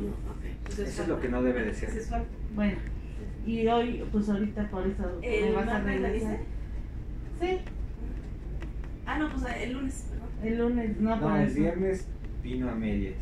Pues 0.66 0.80
eso 0.80 1.04
es 1.04 1.08
lo 1.08 1.20
que 1.20 1.30
no 1.30 1.44
debe 1.44 1.64
de 1.64 1.74
ser. 1.74 1.90
Bueno, 2.56 2.78
y 3.46 3.68
hoy, 3.68 4.04
pues 4.12 4.30
ahorita 4.30 4.70
por 4.70 4.88
eso 4.88 5.20
me 5.22 5.52
vas 5.52 5.68
a 5.68 5.80
regresar. 5.82 6.40
Sí. 7.40 7.60
Ah, 9.06 9.20
no, 9.20 9.30
pues 9.30 9.44
el 9.62 9.74
lunes. 9.74 10.08
El 10.44 10.58
lunes, 10.58 11.00
no, 11.00 11.16
no 11.16 11.38
el 11.38 11.50
viernes 11.50 12.08
vino 12.42 12.70
a 12.70 12.76
medias. 12.76 13.16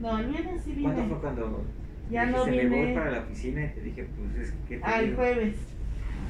No, 0.00 0.18
el 0.18 0.26
viernes 0.26 0.62
sí 0.62 0.72
vine. 0.72 0.92
¿Cuándo 0.92 1.08
fue 1.08 1.20
cuando 1.20 1.64
ya 2.10 2.26
no 2.26 2.44
vine? 2.46 2.64
me 2.64 2.84
voy 2.84 2.94
para 2.94 3.10
la 3.10 3.20
oficina 3.20 3.64
y 3.64 3.68
te 3.68 3.80
dije, 3.82 4.08
pues 4.16 4.48
es 4.48 4.54
que 4.68 4.76
te 4.78 4.82
Ah, 4.84 5.00
el 5.00 5.14
jueves. 5.14 5.56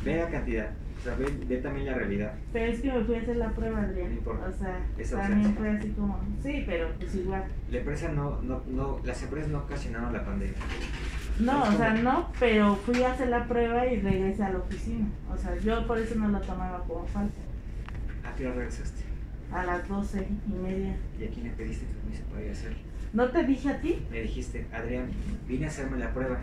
Ve 0.04 0.16
la 0.16 0.28
cantidad, 0.28 0.70
o 0.98 1.02
sea, 1.02 1.14
ve, 1.16 1.56
también 1.58 1.86
la 1.86 1.94
realidad. 1.94 2.34
Pero 2.52 2.72
es 2.72 2.80
que 2.80 2.92
me 2.92 3.04
fui 3.04 3.14
a 3.16 3.20
hacer 3.20 3.36
la 3.36 3.50
prueba, 3.50 3.82
Adrián. 3.82 4.10
No 4.10 4.14
importa. 4.14 4.48
O 4.48 4.52
sea, 4.52 5.20
también 5.20 5.54
fue 5.54 5.70
así 5.70 5.88
como, 5.90 6.20
sí, 6.42 6.64
pero 6.66 6.88
pues 6.98 7.14
igual. 7.14 7.44
La 7.70 7.78
empresa 7.78 8.12
no, 8.12 8.42
no, 8.42 8.62
no, 8.68 9.00
las 9.04 9.22
empresas 9.22 9.50
no 9.50 9.58
ocasionaron 9.58 10.12
la 10.12 10.24
pandemia. 10.24 10.56
No, 11.40 11.62
o 11.62 11.72
sea, 11.72 11.94
no, 11.94 12.32
pero 12.40 12.74
fui 12.74 13.02
a 13.02 13.12
hacer 13.12 13.28
la 13.28 13.46
prueba 13.46 13.86
y 13.86 14.00
regresé 14.00 14.42
a 14.42 14.50
la 14.50 14.58
oficina. 14.58 15.06
O 15.32 15.36
sea, 15.36 15.56
yo 15.58 15.86
por 15.86 15.98
eso 15.98 16.16
no 16.16 16.28
la 16.28 16.40
tomaba 16.40 16.82
como 16.84 17.06
falta. 17.06 17.40
¿A 18.24 18.34
qué 18.34 18.46
hora 18.46 18.56
regresaste? 18.56 19.07
A 19.52 19.64
las 19.64 19.88
doce 19.88 20.26
y 20.46 20.52
media. 20.52 20.96
¿Y 21.18 21.24
a 21.24 21.30
quién 21.30 21.44
le 21.44 21.50
pediste 21.50 21.86
permiso 21.86 22.22
para 22.30 22.42
ir 22.42 22.50
a 22.50 22.52
hacer? 22.52 22.72
¿No 23.12 23.28
te 23.30 23.44
dije 23.44 23.70
a 23.70 23.80
ti? 23.80 24.06
Me 24.10 24.22
dijiste, 24.22 24.66
Adrián, 24.72 25.06
vine 25.46 25.64
a 25.64 25.68
hacerme 25.68 25.98
la 25.98 26.12
prueba. 26.12 26.40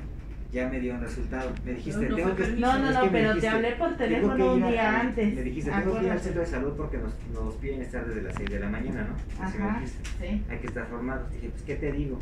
Ya 0.51 0.69
me 0.69 0.79
dio 0.79 0.93
un 0.93 1.01
resultado. 1.01 1.51
Me 1.65 1.73
dijiste, 1.73 2.09
no, 2.09 2.15
tengo 2.15 2.35
que. 2.35 2.47
No, 2.53 2.79
no, 2.79 2.91
no, 2.91 3.11
pero 3.11 3.37
te 3.37 3.47
hablé 3.47 3.73
por 3.73 3.97
teléfono 3.97 4.53
un 4.53 4.67
día 4.67 5.01
antes. 5.01 5.35
Me 5.35 5.41
dijiste, 5.41 5.71
tengo 5.71 5.99
que 5.99 6.05
ir 6.05 6.11
al 6.11 6.19
centro 6.19 6.41
de 6.41 6.47
salud 6.47 6.73
porque 6.77 6.97
nos, 6.97 7.13
nos 7.33 7.55
piden 7.55 7.81
estar 7.81 8.05
desde 8.07 8.21
las 8.21 8.35
6 8.35 8.49
de 8.49 8.59
la 8.59 8.69
mañana, 8.69 9.07
¿no? 9.07 9.43
Así 9.43 9.57
Ajá, 9.57 9.81
sí. 9.85 10.43
Hay 10.49 10.57
que 10.59 10.67
estar 10.67 10.87
formados. 10.87 11.29
Dije, 11.31 11.49
pues, 11.49 11.61
¿qué 11.63 11.75
te 11.75 11.91
digo? 11.91 12.19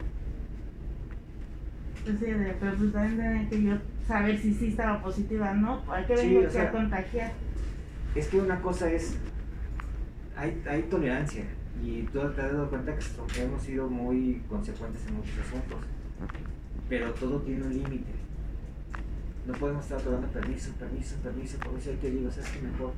Pues 2.03 2.19
sí, 2.19 2.25
pero 2.59 2.75
pues 2.75 2.91
también 2.91 3.17
tenía 3.17 3.49
que 3.49 3.63
yo 3.63 3.77
saber 4.07 4.37
si 4.37 4.53
sí 4.53 4.67
estaba 4.69 5.01
positiva, 5.01 5.53
¿no? 5.53 5.81
Hay 5.89 6.03
que 6.05 6.15
venir 6.15 6.49
sí, 6.51 6.57
a 6.57 6.71
contagiar. 6.71 7.31
Es 8.15 8.27
que 8.27 8.37
una 8.39 8.59
cosa 8.61 8.91
es 8.91 9.15
hay, 10.35 10.63
hay 10.67 10.83
tolerancia 10.83 11.45
y 11.83 12.03
tú 12.03 12.19
te 12.19 12.41
has 12.41 12.53
dado 12.53 12.69
cuenta 12.69 12.95
que 12.95 13.41
hemos 13.41 13.61
sido 13.61 13.89
muy 13.89 14.41
consecuentes 14.47 15.05
en 15.07 15.15
muchos 15.15 15.37
asuntos, 15.39 15.79
pero 16.89 17.11
todo 17.13 17.41
tiene 17.41 17.63
un 17.63 17.73
límite. 17.73 18.11
No 19.45 19.53
podemos 19.53 19.83
estar 19.83 20.03
dando 20.03 20.27
permiso, 20.27 20.71
permiso, 20.73 21.15
permiso, 21.17 21.57
por 21.59 21.77
eso 21.77 21.89
hay 21.89 21.97
que 21.97 22.11
digo, 22.11 22.31
¿sabes 22.31 22.49
qué 22.51 22.61
mejor? 22.61 22.93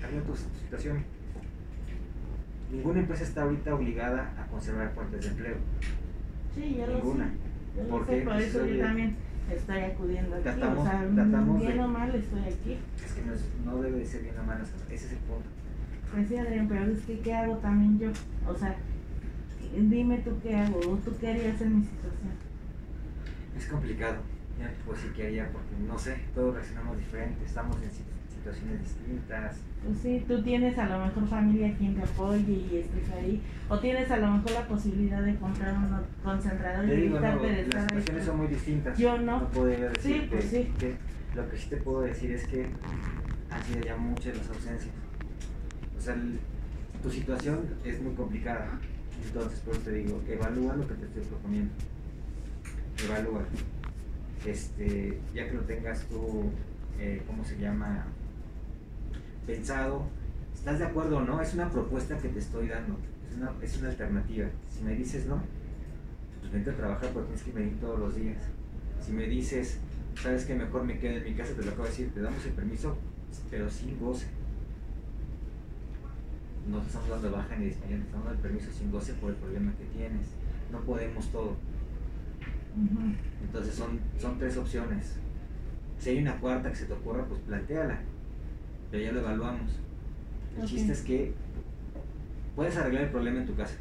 Cambia 0.00 0.22
tu 0.22 0.34
situación. 0.34 1.04
Ninguna 2.70 3.00
empresa 3.00 3.24
está 3.24 3.42
ahorita 3.42 3.74
obligada 3.74 4.32
a 4.38 4.46
conservar 4.46 4.94
fuentes 4.94 5.20
de 5.20 5.28
empleo. 5.28 5.56
Sí, 6.54 6.76
ya 6.78 6.86
Ninguna. 6.86 7.26
Lo 7.76 7.82
sé. 7.82 7.88
Porque 7.90 8.16
por 8.22 8.36
eso 8.36 8.66
yo 8.66 8.82
también 8.82 9.16
estoy 9.50 9.78
acudiendo 9.80 10.36
aquí. 10.36 10.44
Tratamos, 10.44 10.78
o 10.78 10.90
sea, 10.90 11.10
tratamos 11.14 11.60
bien 11.60 11.80
o 11.80 11.88
mal 11.88 12.14
estoy 12.14 12.40
aquí. 12.40 12.78
Es 13.04 13.12
que 13.12 13.22
no, 13.22 13.32
no 13.72 13.82
debe 13.82 13.98
de 13.98 14.06
ser 14.06 14.22
bien 14.22 14.38
o 14.38 14.44
mal, 14.44 14.62
ese 14.62 15.06
es 15.06 15.12
el 15.12 15.18
punto. 15.18 15.48
Pues 16.12 16.28
sí, 16.28 16.36
Adrián, 16.36 16.68
pero 16.68 16.84
es 16.84 17.00
que 17.06 17.18
¿qué 17.20 17.34
hago 17.34 17.56
también 17.56 17.98
yo? 17.98 18.10
O 18.46 18.54
sea, 18.54 18.76
dime 19.74 20.18
tú 20.18 20.32
qué 20.42 20.54
hago, 20.54 20.78
o 20.78 20.96
tú 20.96 21.16
qué 21.18 21.28
harías 21.28 21.60
en 21.62 21.78
mi 21.78 21.84
situación. 21.84 22.32
Es 23.56 23.66
complicado. 23.66 24.16
pues 24.84 25.00
sí 25.00 25.08
que 25.16 25.26
haría, 25.26 25.50
porque 25.50 25.74
no 25.88 25.98
sé, 25.98 26.18
todos 26.34 26.54
reaccionamos 26.54 26.98
diferente, 26.98 27.44
estamos 27.46 27.76
en 27.82 27.90
situaciones 27.90 28.80
distintas. 28.80 29.56
Pues 29.84 29.98
sí, 30.00 30.24
tú 30.28 30.42
tienes 30.42 30.78
a 30.78 30.86
lo 30.86 31.06
mejor 31.06 31.26
familia 31.26 31.74
quien 31.78 31.94
te 31.94 32.02
apoye 32.02 32.52
y 32.52 32.76
estés 32.76 33.10
ahí, 33.16 33.42
o 33.70 33.78
tienes 33.78 34.10
a 34.10 34.18
lo 34.18 34.32
mejor 34.32 34.50
la 34.50 34.68
posibilidad 34.68 35.22
de 35.22 35.36
comprar 35.36 35.74
un 35.74 35.88
concentrador 36.22 36.86
y 36.86 36.92
evitarte 36.92 37.46
de 37.46 37.60
estar 37.62 37.80
Las 37.80 37.90
situaciones 37.90 38.24
son 38.24 38.36
muy 38.36 38.46
distintas. 38.48 38.98
Yo 38.98 39.18
no. 39.18 39.40
No 39.40 39.48
sí, 39.98 40.26
pues 40.30 40.44
sí. 40.44 40.70
que 40.78 40.94
lo 41.34 41.48
que 41.48 41.56
sí 41.56 41.70
te 41.70 41.78
puedo 41.78 42.02
decir 42.02 42.32
es 42.32 42.46
que 42.46 42.66
han 43.50 43.64
sido 43.64 43.80
ya 43.80 43.96
muchas 43.96 44.36
las 44.36 44.48
ausencias. 44.50 45.01
O 46.02 46.04
sea, 46.04 46.16
tu 47.00 47.10
situación 47.10 47.60
es 47.84 48.02
muy 48.02 48.12
complicada. 48.14 48.80
Entonces, 49.24 49.60
por 49.60 49.74
eso 49.74 49.84
te 49.84 49.92
digo, 49.92 50.20
evalúa 50.26 50.74
lo 50.74 50.88
que 50.88 50.94
te 50.94 51.06
estoy 51.06 51.22
proponiendo. 51.22 51.72
Evalúa. 53.04 53.44
Este, 54.44 55.20
ya 55.32 55.48
que 55.48 55.54
lo 55.54 55.60
tengas 55.60 56.02
tú, 56.06 56.50
eh, 56.98 57.22
¿cómo 57.24 57.44
se 57.44 57.56
llama? 57.56 58.06
Pensado, 59.46 60.08
¿estás 60.52 60.80
de 60.80 60.86
acuerdo 60.86 61.18
o 61.18 61.20
no? 61.20 61.40
Es 61.40 61.54
una 61.54 61.70
propuesta 61.70 62.18
que 62.18 62.30
te 62.30 62.40
estoy 62.40 62.66
dando, 62.66 62.98
es 63.30 63.36
una, 63.36 63.52
es 63.62 63.78
una 63.78 63.90
alternativa. 63.90 64.48
Si 64.70 64.82
me 64.82 64.96
dices 64.96 65.26
no, 65.26 65.40
pues 66.40 66.52
vente 66.52 66.70
a 66.70 66.76
trabajar 66.76 67.10
porque 67.10 67.28
tienes 67.28 67.44
que 67.44 67.52
venir 67.52 67.78
todos 67.78 68.00
los 68.00 68.16
días. 68.16 68.42
Si 69.06 69.12
me 69.12 69.28
dices, 69.28 69.78
sabes 70.20 70.46
que 70.46 70.56
mejor 70.56 70.82
me 70.82 70.98
quedo 70.98 71.18
en 71.18 71.24
mi 71.24 71.34
casa, 71.34 71.54
te 71.54 71.62
lo 71.64 71.68
acabo 71.68 71.84
de 71.84 71.90
decir, 71.90 72.10
te 72.12 72.20
damos 72.22 72.44
el 72.44 72.52
permiso, 72.54 72.96
pero 73.48 73.70
sin 73.70 74.00
goce. 74.00 74.41
No 76.68 76.78
te 76.78 76.86
estamos 76.86 77.08
dando 77.08 77.32
baja 77.32 77.56
ni 77.56 77.70
te 77.70 77.74
estamos 77.74 78.10
dando 78.12 78.30
el 78.30 78.38
permiso 78.38 78.70
sin 78.70 78.90
goce 78.90 79.14
por 79.14 79.30
el 79.30 79.36
problema 79.36 79.72
que 79.72 79.84
tienes. 79.96 80.28
No 80.70 80.80
podemos 80.80 81.26
todo. 81.32 81.56
Entonces 83.42 83.74
son, 83.74 84.00
son 84.18 84.38
tres 84.38 84.56
opciones. 84.56 85.16
Si 85.98 86.10
hay 86.10 86.18
una 86.18 86.36
cuarta 86.38 86.70
que 86.70 86.76
se 86.76 86.86
te 86.86 86.92
ocurra, 86.92 87.24
pues 87.26 87.40
planteala. 87.40 88.00
Pero 88.90 89.04
ya 89.04 89.12
lo 89.12 89.20
evaluamos. 89.20 89.70
El 90.58 90.66
chiste 90.66 90.92
es 90.92 91.02
que 91.02 91.32
puedes 92.54 92.76
arreglar 92.76 93.04
el 93.04 93.10
problema 93.10 93.40
en 93.40 93.46
tu 93.46 93.54
casa. 93.54 93.74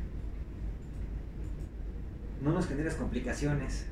No 2.44 2.54
nos 2.54 2.68
generes 2.68 2.96
complicaciones 2.96 3.86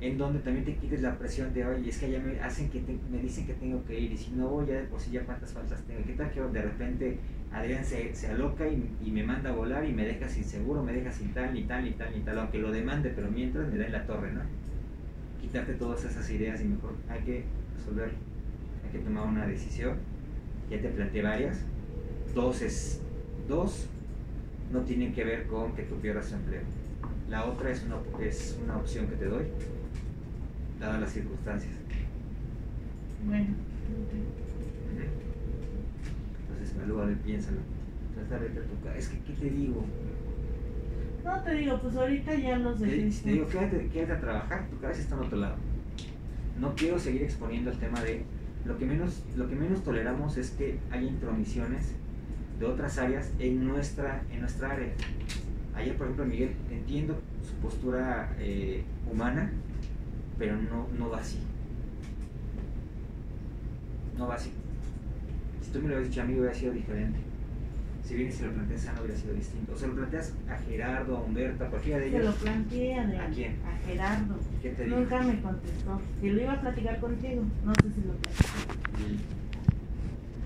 en 0.00 0.18
donde 0.18 0.40
también 0.40 0.64
te 0.64 0.74
quites 0.76 1.00
la 1.00 1.16
presión 1.16 1.54
de, 1.54 1.64
oye, 1.64 1.88
es 1.88 1.98
que 1.98 2.10
ya 2.10 2.18
me 2.18 2.38
hacen 2.40 2.68
que 2.68 2.82
me 3.10 3.18
dicen 3.18 3.46
que 3.46 3.54
tengo 3.54 3.84
que 3.84 3.98
ir 3.98 4.12
y 4.12 4.18
si 4.18 4.32
no 4.32 4.48
voy 4.48 4.66
ya 4.66 4.74
de 4.74 4.84
por 4.84 5.00
sí 5.00 5.12
ya 5.12 5.24
cuántas 5.24 5.52
faltas 5.52 5.80
tengo. 5.84 6.04
¿Qué 6.04 6.14
tal 6.14 6.30
que 6.32 6.40
de 6.40 6.62
repente 6.62 7.18
Adrián 7.52 7.84
se, 7.84 8.14
se 8.14 8.28
aloca 8.28 8.66
y, 8.66 9.10
me 9.10 9.22
manda 9.22 9.50
a 9.50 9.52
volar 9.52 9.84
y 9.84 9.92
me 9.92 10.06
deja 10.06 10.28
sin 10.28 10.44
seguro, 10.44 10.82
me 10.82 10.92
deja 10.92 11.12
sin 11.12 11.34
tal, 11.34 11.52
ni 11.52 11.64
tal, 11.64 11.84
ni 11.84 11.92
tal, 11.92 12.12
ni 12.14 12.20
tal, 12.20 12.38
aunque 12.38 12.58
lo 12.58 12.72
demande, 12.72 13.10
pero 13.14 13.30
mientras 13.30 13.70
me 13.70 13.78
da 13.78 13.86
en 13.86 13.92
la 13.92 14.06
torre, 14.06 14.32
¿no? 14.32 14.40
Quitarte 15.40 15.74
todas 15.74 16.04
esas 16.04 16.28
ideas 16.30 16.60
y 16.62 16.64
mejor 16.64 16.94
hay 17.08 17.20
que 17.20 17.44
resolver, 17.76 18.10
hay 18.84 18.90
que 18.90 18.98
tomar 19.00 19.26
una 19.26 19.46
decisión. 19.46 19.98
Ya 20.70 20.80
te 20.80 20.88
planteé 20.88 21.22
varias. 21.22 21.60
Dos 22.34 22.62
es, 22.62 23.02
dos 23.48 23.86
no 24.72 24.80
tienen 24.80 25.12
que 25.12 25.24
ver 25.24 25.46
con 25.46 25.74
que 25.74 25.82
tú 25.82 25.96
pierdas 25.96 26.30
tu 26.30 26.36
empleo. 26.36 26.62
La 27.28 27.44
otra 27.44 27.70
es 27.70 27.84
una, 27.84 27.96
es 28.24 28.58
una 28.64 28.78
opción 28.78 29.06
que 29.08 29.16
te 29.16 29.26
doy 29.26 29.44
dadas 30.80 31.00
las 31.00 31.12
circunstancias. 31.12 31.72
Bueno. 33.26 33.54
Evalúalo 36.82 37.12
y 37.12 37.16
piénsalo. 37.16 37.58
Trata 38.14 38.42
de. 38.42 38.98
Es 38.98 39.08
que, 39.08 39.18
¿qué 39.20 39.32
te 39.32 39.50
digo? 39.50 39.84
No 41.24 41.40
te 41.42 41.54
digo, 41.54 41.80
pues 41.80 41.96
ahorita 41.96 42.34
ya 42.34 42.58
los 42.58 42.80
dejé. 42.80 43.10
Te, 43.10 43.22
te, 43.22 43.32
digo, 43.32 43.46
quédate, 43.46 43.88
quédate 43.88 44.12
a 44.12 44.20
trabajar, 44.20 44.68
tu 44.68 44.78
cabeza 44.78 45.00
está 45.00 45.14
en 45.14 45.20
otro 45.20 45.38
lado. 45.38 45.56
No 46.60 46.74
quiero 46.74 46.98
seguir 46.98 47.22
exponiendo 47.22 47.70
el 47.70 47.78
tema 47.78 48.00
de 48.00 48.24
lo 48.64 48.76
que 48.76 48.86
menos, 48.86 49.22
lo 49.36 49.48
que 49.48 49.54
menos 49.54 49.82
toleramos 49.82 50.36
es 50.36 50.50
que 50.50 50.78
haya 50.90 51.08
intromisiones 51.08 51.94
de 52.58 52.66
otras 52.66 52.98
áreas 52.98 53.32
en 53.38 53.66
nuestra, 53.66 54.22
en 54.30 54.40
nuestra 54.40 54.72
área. 54.72 54.92
Ayer, 55.74 55.96
por 55.96 56.06
ejemplo, 56.06 56.26
Miguel, 56.26 56.54
entiendo 56.70 57.18
su 57.42 57.54
postura 57.56 58.34
eh, 58.38 58.84
humana, 59.10 59.50
pero 60.38 60.56
no, 60.56 60.86
no 60.98 61.10
va 61.10 61.18
así. 61.18 61.38
No 64.18 64.26
va 64.26 64.34
así. 64.34 64.52
Si 65.72 65.78
tú 65.78 65.84
me 65.84 65.88
lo 65.88 65.94
hubieras 65.94 66.10
dicho 66.10 66.20
a 66.20 66.24
mí, 66.26 66.34
hubiera 66.34 66.54
sido 66.54 66.72
diferente. 66.74 67.18
Si 68.04 68.14
bien 68.14 68.30
si 68.30 68.44
lo 68.44 68.52
planteas 68.52 68.88
a 68.88 69.00
hubiera 69.00 69.16
sido 69.18 69.32
distinto. 69.32 69.72
O 69.72 69.78
se 69.78 69.86
lo 69.86 69.94
planteas 69.94 70.34
a 70.46 70.58
Gerardo, 70.58 71.16
a 71.16 71.20
Humberto, 71.22 71.64
a 71.64 71.68
cualquiera 71.68 71.98
de 71.98 72.08
ellos. 72.08 72.20
Se 72.20 72.26
lo 72.26 72.34
planteé 72.34 72.94
a, 72.98 73.02
¿A 73.24 73.30
quién? 73.30 73.56
A 73.64 73.86
Gerardo. 73.86 74.38
¿Qué 74.60 74.68
te 74.68 74.84
dijo? 74.84 74.96
Nunca 74.98 75.22
me 75.22 75.40
contestó. 75.40 76.00
Y 76.22 76.28
lo 76.28 76.42
iba 76.42 76.52
a 76.52 76.60
platicar 76.60 77.00
contigo. 77.00 77.42
No 77.64 77.72
sé 77.74 77.82
si 77.88 78.06
lo 78.06 78.12
platicé. 78.12 78.48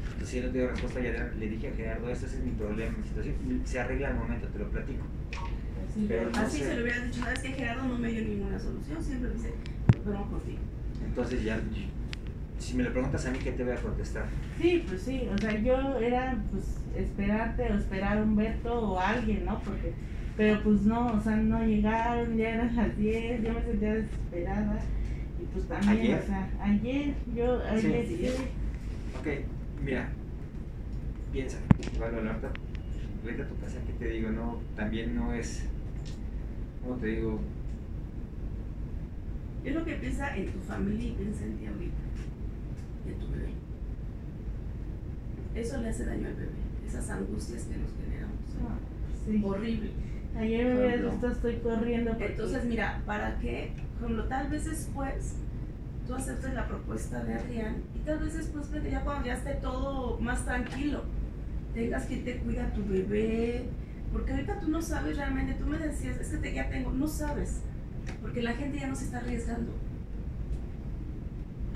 Entonces, 0.05 0.29
si 0.29 0.41
no 0.41 0.47
te 0.47 0.59
dio 0.59 0.71
respuesta, 0.71 1.01
ya 1.01 1.33
le 1.37 1.49
dije 1.49 1.69
a 1.71 1.73
Gerardo, 1.73 2.09
este 2.09 2.27
es 2.27 2.45
mi 2.45 2.53
problema, 2.53 2.97
mi 2.97 3.09
situación. 3.09 3.35
Se 3.65 3.81
arregla 3.81 4.09
al 4.11 4.15
momento, 4.19 4.47
te 4.47 4.59
lo 4.61 4.71
platico. 4.71 5.05
pero 6.07 6.31
así 6.37 6.59
se 6.59 6.77
lo 6.77 6.83
hubiera 6.85 7.05
dicho, 7.05 7.19
sabes 7.19 7.41
que 7.41 7.49
Gerardo 7.49 7.83
no 7.83 7.99
me 7.99 8.13
dio 8.13 8.23
ninguna 8.23 8.61
solución, 8.61 9.03
siempre 9.03 9.31
dice, 9.31 9.55
entonces 11.05 11.43
ya, 11.43 11.61
si 12.59 12.77
me 12.77 12.83
lo 12.85 12.93
preguntas 12.93 13.27
a 13.27 13.31
mí, 13.31 13.39
¿qué 13.39 13.53
te 13.53 13.65
voy 13.65 13.73
a 13.73 13.77
contestar? 13.77 14.25
Sí, 14.61 14.85
pues 14.87 15.03
sí, 15.03 15.29
o 15.33 15.39
sea, 15.39 15.59
yo 15.61 15.99
era 15.99 16.37
pues 16.51 16.77
esperarte 16.97 17.73
o 17.73 17.77
esperar 17.77 18.19
a 18.19 18.23
Humberto 18.23 18.93
o 18.93 18.99
alguien, 18.99 19.45
¿no? 19.45 19.61
Porque, 19.61 19.93
pero 20.37 20.63
pues 20.63 20.83
no, 20.83 21.13
o 21.13 21.21
sea, 21.21 21.37
no 21.37 21.65
llegaron, 21.65 22.37
ya 22.37 22.51
eran 22.51 22.75
las 22.77 22.97
10, 22.97 23.43
yo 23.43 23.53
me 23.53 23.63
sentía 23.63 23.95
desesperada 23.95 24.79
y 25.41 25.45
pues 25.53 25.69
también, 25.69 25.99
¿Ayer? 25.99 26.21
o 26.23 26.27
sea, 26.27 26.51
ayer, 26.61 27.15
yo, 27.35 27.63
ayer 27.63 28.07
sí. 28.07 28.29
Ok, 29.19 29.27
mira, 29.85 30.09
piensa, 31.33 31.59
igual 31.95 32.15
ahorita, 32.15 32.51
vete 33.25 33.43
a 33.43 33.49
tu 33.49 33.57
casa, 33.59 33.77
que 33.87 33.93
te 33.93 34.11
digo, 34.11 34.31
no, 34.31 34.61
también 34.75 35.15
no 35.15 35.33
es, 35.35 35.67
como 36.83 36.97
te 36.97 37.07
digo? 37.09 37.41
Es 39.65 39.75
lo 39.75 39.85
que 39.85 39.95
piensa 39.95 40.37
en 40.37 40.47
tu 40.53 40.61
familia 40.61 41.09
y 41.09 41.13
piensa 41.13 41.45
en 41.45 41.59
ti 41.59 41.67
ahorita, 41.67 42.06
en 43.09 43.19
tu 43.19 43.29
bebé. 43.29 43.51
Eso 45.55 45.81
le 45.81 45.89
hace 45.89 46.05
daño 46.05 46.29
al 46.29 46.35
bebé, 46.35 46.51
esas 46.87 47.09
angustias 47.11 47.65
que 47.65 47.77
nos 47.79 47.91
generamos. 47.93 48.37
Ah, 48.63 48.79
sí. 49.25 49.43
Horrible. 49.45 49.91
Ayer 50.37 50.67
me 50.67 50.73
había 50.73 51.11
visto, 51.11 51.29
estoy 51.29 51.57
corriendo. 51.57 52.15
Entonces, 52.19 52.65
mira, 52.67 53.03
para 53.07 53.39
que, 53.39 53.73
como 54.01 54.25
tal 54.25 54.49
vez 54.49 54.67
después 54.67 55.37
tú 56.07 56.15
aceptes 56.15 56.53
la 56.55 56.69
propuesta 56.69 57.25
de 57.25 57.35
Adrián 57.35 57.83
y 57.95 57.99
tal 58.01 58.19
vez 58.19 58.35
después, 58.35 58.69
ya 58.91 59.01
cuando 59.01 59.27
ya 59.27 59.35
esté 59.35 59.55
todo 59.55 60.19
más 60.21 60.45
tranquilo, 60.45 61.03
tengas 61.75 62.05
que 62.05 62.19
te 62.19 62.37
cuida 62.39 62.73
tu 62.75 62.85
bebé, 62.85 63.65
porque 64.13 64.33
ahorita 64.33 64.61
tú 64.61 64.69
no 64.69 64.83
sabes 64.83 65.17
realmente, 65.17 65.55
tú 65.55 65.67
me 65.67 65.79
decías, 65.79 66.19
es 66.21 66.29
que 66.29 66.37
te, 66.37 66.55
ya 66.55 66.69
tengo, 66.69 66.93
no 66.93 67.09
sabes 67.09 67.63
porque 68.21 68.43
la 68.43 68.55
gente 68.55 68.79
ya 68.79 68.87
no 68.87 68.97
se 68.97 69.05
está 69.05 69.19
arriesgando. 69.19 69.73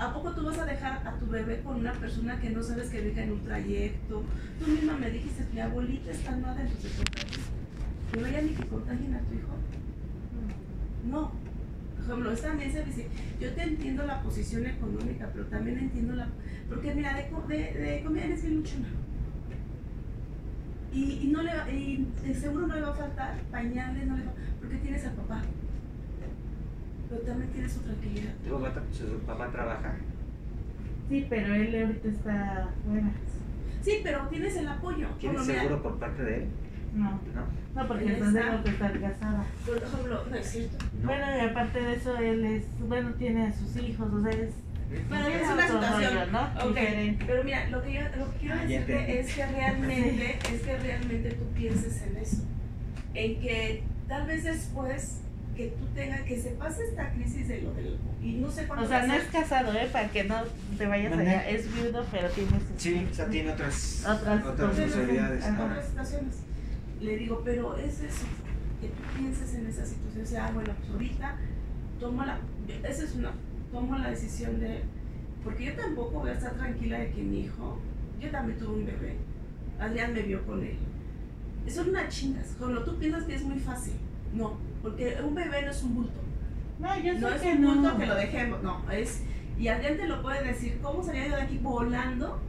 ¿A 0.01 0.11
poco 0.11 0.31
tú 0.31 0.43
vas 0.43 0.57
a 0.57 0.65
dejar 0.65 1.07
a 1.07 1.19
tu 1.19 1.27
bebé 1.27 1.61
con 1.61 1.75
una 1.75 1.93
persona 1.93 2.39
que 2.39 2.49
no 2.49 2.63
sabes 2.63 2.89
que 2.89 3.01
venga 3.01 3.21
en 3.21 3.33
un 3.33 3.43
trayecto? 3.43 4.23
Tú 4.59 4.71
misma 4.71 4.97
me 4.97 5.11
dijiste, 5.11 5.45
mi 5.53 5.59
abuelita 5.59 6.09
está 6.09 6.35
mal 6.37 6.59
en 6.59 6.69
tus 6.69 6.91
¿No 8.15 8.21
vaya 8.23 8.41
ni 8.41 8.49
que 8.49 8.65
contagien 8.65 9.13
a 9.13 9.19
tu 9.19 9.35
hijo? 9.35 9.55
No. 11.07 11.31
Por 11.95 12.03
ejemplo, 12.03 12.35
también 12.35 12.71
se 12.71 12.83
dice, 12.83 13.07
yo 13.39 13.53
te 13.53 13.61
entiendo 13.61 14.03
la 14.07 14.23
posición 14.23 14.65
económica, 14.65 15.29
pero 15.31 15.45
también 15.45 15.77
entiendo 15.77 16.15
la... 16.15 16.29
Porque 16.67 16.95
mira, 16.95 17.15
de, 17.15 17.55
de, 17.55 17.79
de 17.79 18.03
comida 18.03 18.25
eres 18.25 18.41
bien 18.41 18.55
luchona. 18.55 18.87
Y, 20.91 21.03
y, 21.25 21.27
no 21.27 21.43
le, 21.43 21.51
y 21.71 22.33
seguro 22.33 22.65
no 22.65 22.73
le 22.73 22.81
va 22.81 22.89
a 22.89 22.95
faltar 22.95 23.39
pañales, 23.51 24.07
no 24.07 24.17
le 24.17 24.25
va, 24.25 24.31
porque 24.59 24.77
tienes 24.77 25.05
al 25.05 25.13
papá 25.13 25.43
pero 27.11 27.23
también 27.23 27.51
tiene 27.51 27.69
su 27.69 27.81
tranquilidad. 27.81 28.33
¿Tu 28.47 28.61
papá, 28.61 28.81
su 28.93 29.19
papá 29.25 29.51
trabaja? 29.51 29.95
Sí, 31.09 31.27
pero 31.29 31.53
él 31.53 31.83
ahorita 31.83 32.07
está 32.07 32.69
fuera. 32.87 33.11
Sí, 33.81 33.99
pero 34.01 34.27
tienes 34.29 34.55
el 34.55 34.67
apoyo. 34.69 35.07
¿Tienes 35.19 35.45
seguro 35.45 35.83
por 35.83 35.99
parte 35.99 36.23
de 36.23 36.35
él? 36.37 36.47
No. 36.95 37.11
No, 37.11 37.45
no 37.75 37.87
porque 37.87 38.05
entonces 38.05 38.45
tengo 38.45 38.63
que 38.63 38.69
estar 38.69 39.01
casada. 39.01 39.45
Por 39.65 39.77
ejemplo, 39.77 40.23
no 40.29 40.35
es 40.35 40.45
cierto. 40.45 40.85
Bueno, 41.03 41.25
y 41.37 41.39
aparte 41.41 41.81
de 41.81 41.93
eso, 41.95 42.17
él 42.17 42.45
es, 42.45 42.65
bueno, 42.87 43.11
tiene 43.15 43.47
a 43.47 43.53
sus 43.53 43.75
hijos, 43.77 44.13
o 44.13 44.21
sea, 44.21 44.31
es 44.31 44.53
bueno, 45.09 45.27
es 45.27 45.49
una 45.49 45.67
situación, 45.67 46.31
¿no? 46.31 46.69
Okay. 46.69 47.17
Pero 47.25 47.43
mira, 47.43 47.69
lo 47.69 47.81
que 47.81 47.93
yo 47.93 48.01
lo 48.17 48.31
que 48.33 48.37
quiero 48.39 48.55
ah, 48.55 48.63
decirte 48.65 49.19
es 49.19 49.35
que 49.35 49.45
realmente, 49.45 50.39
es 50.53 50.61
que 50.61 50.77
realmente 50.77 51.31
tú 51.31 51.45
pienses 51.55 52.01
en 52.01 52.17
eso, 52.17 52.43
en 53.13 53.39
que 53.39 53.83
tal 54.09 54.27
vez 54.27 54.43
después 54.43 55.21
que 55.61 55.75
tú 55.77 55.85
tengas, 55.93 56.21
que 56.21 56.41
se 56.41 56.51
pase 56.51 56.83
esta 56.85 57.11
crisis 57.11 57.47
de 57.47 57.61
lo 57.61 57.73
del... 57.73 57.97
Y 58.23 58.33
no 58.33 58.49
sé 58.49 58.65
cuándo... 58.65 58.85
O 58.85 58.87
sea, 58.87 59.05
no 59.05 59.13
es 59.13 59.25
casado, 59.25 59.73
¿eh? 59.73 59.87
Para 59.91 60.09
que 60.09 60.23
no 60.23 60.37
te 60.77 60.87
vayas 60.87 61.13
allá. 61.13 61.49
Es 61.49 61.73
viudo, 61.73 62.03
pero 62.11 62.29
tiene... 62.29 62.51
Sí, 62.77 63.07
o 63.09 63.13
sea, 63.13 63.27
tiene 63.27 63.51
otras, 63.51 64.05
otras, 64.07 64.45
otras 64.45 64.75
responsabilidades. 64.75 65.45
Otras 65.45 65.85
situaciones. 65.85 66.35
Le 66.99 67.17
digo, 67.17 67.41
pero 67.45 67.77
es 67.77 68.01
eso, 68.01 68.25
que 68.79 68.87
tú 68.87 69.03
pienses 69.17 69.53
en 69.53 69.67
esa 69.67 69.85
situación. 69.85 70.23
O 70.23 70.27
sea, 70.27 70.51
bueno, 70.51 70.73
pues 70.79 70.91
ahorita 70.91 71.37
tomo 71.99 72.23
la, 72.23 72.39
esa 72.83 73.03
es 73.03 73.15
una, 73.15 73.31
tomo 73.71 73.97
la 73.97 74.09
decisión 74.09 74.59
de, 74.59 74.81
porque 75.43 75.65
yo 75.65 75.73
tampoco 75.73 76.21
voy 76.21 76.31
a 76.31 76.33
estar 76.33 76.53
tranquila 76.53 76.99
de 76.99 77.11
que 77.11 77.21
mi 77.21 77.41
hijo, 77.41 77.79
yo 78.19 78.31
también 78.31 78.57
tuve 78.57 78.79
un 78.79 78.85
bebé, 78.85 79.17
Adrián 79.79 80.13
me 80.13 80.21
vio 80.23 80.43
con 80.45 80.63
él. 80.63 80.77
Son 81.67 81.89
unas 81.89 82.09
chingas, 82.09 82.55
cuando 82.57 82.83
tú 82.83 82.97
piensas 82.97 83.23
que 83.25 83.35
es 83.35 83.43
muy 83.43 83.59
fácil, 83.59 83.93
no, 84.33 84.57
porque 84.81 85.17
un 85.23 85.35
bebé 85.35 85.61
no 85.63 85.71
es 85.71 85.83
un 85.83 85.95
bulto. 85.95 86.19
No, 86.79 86.99
yo 86.99 87.13
No 87.19 87.29
sé 87.29 87.35
es 87.35 87.41
que 87.41 87.51
un 87.53 87.61
no. 87.61 87.73
bulto 87.75 87.97
que 87.97 88.05
lo 88.07 88.15
dejemos, 88.15 88.63
no, 88.63 88.91
es, 88.91 89.21
y 89.57 89.67
Adrián 89.67 89.97
te 89.97 90.07
lo 90.07 90.21
puede 90.21 90.43
decir, 90.43 90.79
¿cómo 90.81 91.03
salía 91.03 91.27
yo 91.27 91.35
de 91.35 91.41
aquí 91.43 91.57
volando? 91.59 92.39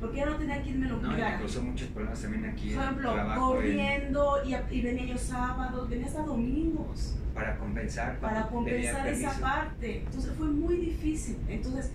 Porque 0.00 0.18
ya 0.18 0.26
no 0.26 0.36
tenía 0.36 0.60
quien 0.62 0.80
me 0.80 0.88
lo 0.88 1.00
No, 1.00 1.08
cuidara. 1.12 1.38
causó 1.38 1.62
muchos 1.62 1.88
problemas 1.88 2.20
también 2.20 2.44
aquí 2.44 2.74
Por 2.74 2.82
ejemplo, 2.84 3.12
trabajo. 3.14 3.52
corriendo 3.54 4.36
y, 4.70 4.80
venía 4.82 5.04
yo 5.06 5.16
sábados, 5.18 5.88
venía 5.88 6.06
hasta 6.06 6.22
domingos 6.22 7.16
para 7.34 7.56
compensar. 7.56 8.18
para 8.20 8.46
compensar 8.48 9.08
esa 9.08 9.40
parte. 9.40 10.00
Entonces 10.04 10.32
fue 10.36 10.46
muy 10.48 10.76
difícil. 10.76 11.38
Entonces, 11.48 11.92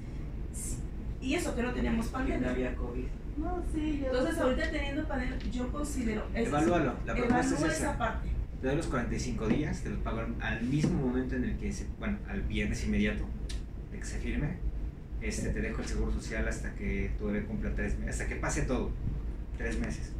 y 1.22 1.36
eso 1.36 1.54
que 1.56 1.62
no 1.62 1.72
teníamos 1.72 2.08
Que 2.08 2.12
no 2.14 2.18
pandemia. 2.18 2.50
había 2.50 2.76
COVID. 2.76 3.06
No, 3.38 3.62
sí, 3.74 4.00
yo 4.02 4.08
Entonces 4.08 4.38
ahorita 4.40 4.72
teniendo 4.72 5.08
pandemia, 5.08 5.38
yo 5.52 5.72
considero... 5.72 6.24
Evalúalo. 6.34 6.94
La 7.06 7.14
propuesta 7.14 7.40
es 7.42 7.52
esa 7.52 7.68
esa. 7.68 7.98
parte. 7.98 8.30
Te 8.62 8.68
doy 8.68 8.76
los 8.76 8.88
45 8.88 9.48
días, 9.48 9.82
te 9.82 9.90
los 9.90 10.00
pago 10.00 10.22
al- 10.42 10.62
mismo 10.64 11.00
momento 11.08 11.36
en 11.36 11.46
el 11.46 11.58
que 11.58 11.72
se, 11.72 11.86
bueno, 11.98 12.18
al 12.28 12.42
viernes 12.42 12.84
inmediato 12.86 13.24
de 13.92 14.00
que 14.00 14.06
se 14.06 14.18
firme. 14.20 14.58
Este, 15.22 15.50
te 15.50 15.62
dejo 15.62 15.82
el 15.82 15.88
seguro 15.88 16.12
social 16.12 16.48
hasta 16.48 16.74
que 16.76 17.12
tu 17.18 17.28
bebé 17.28 17.44
cumpla 17.46 17.74
tres 17.76 17.98
meses, 18.00 18.16
hasta 18.22 18.28
que 18.28 18.36
pase 18.36 18.64
todo, 18.64 18.92
tres 19.58 19.80
meses. 19.80 20.12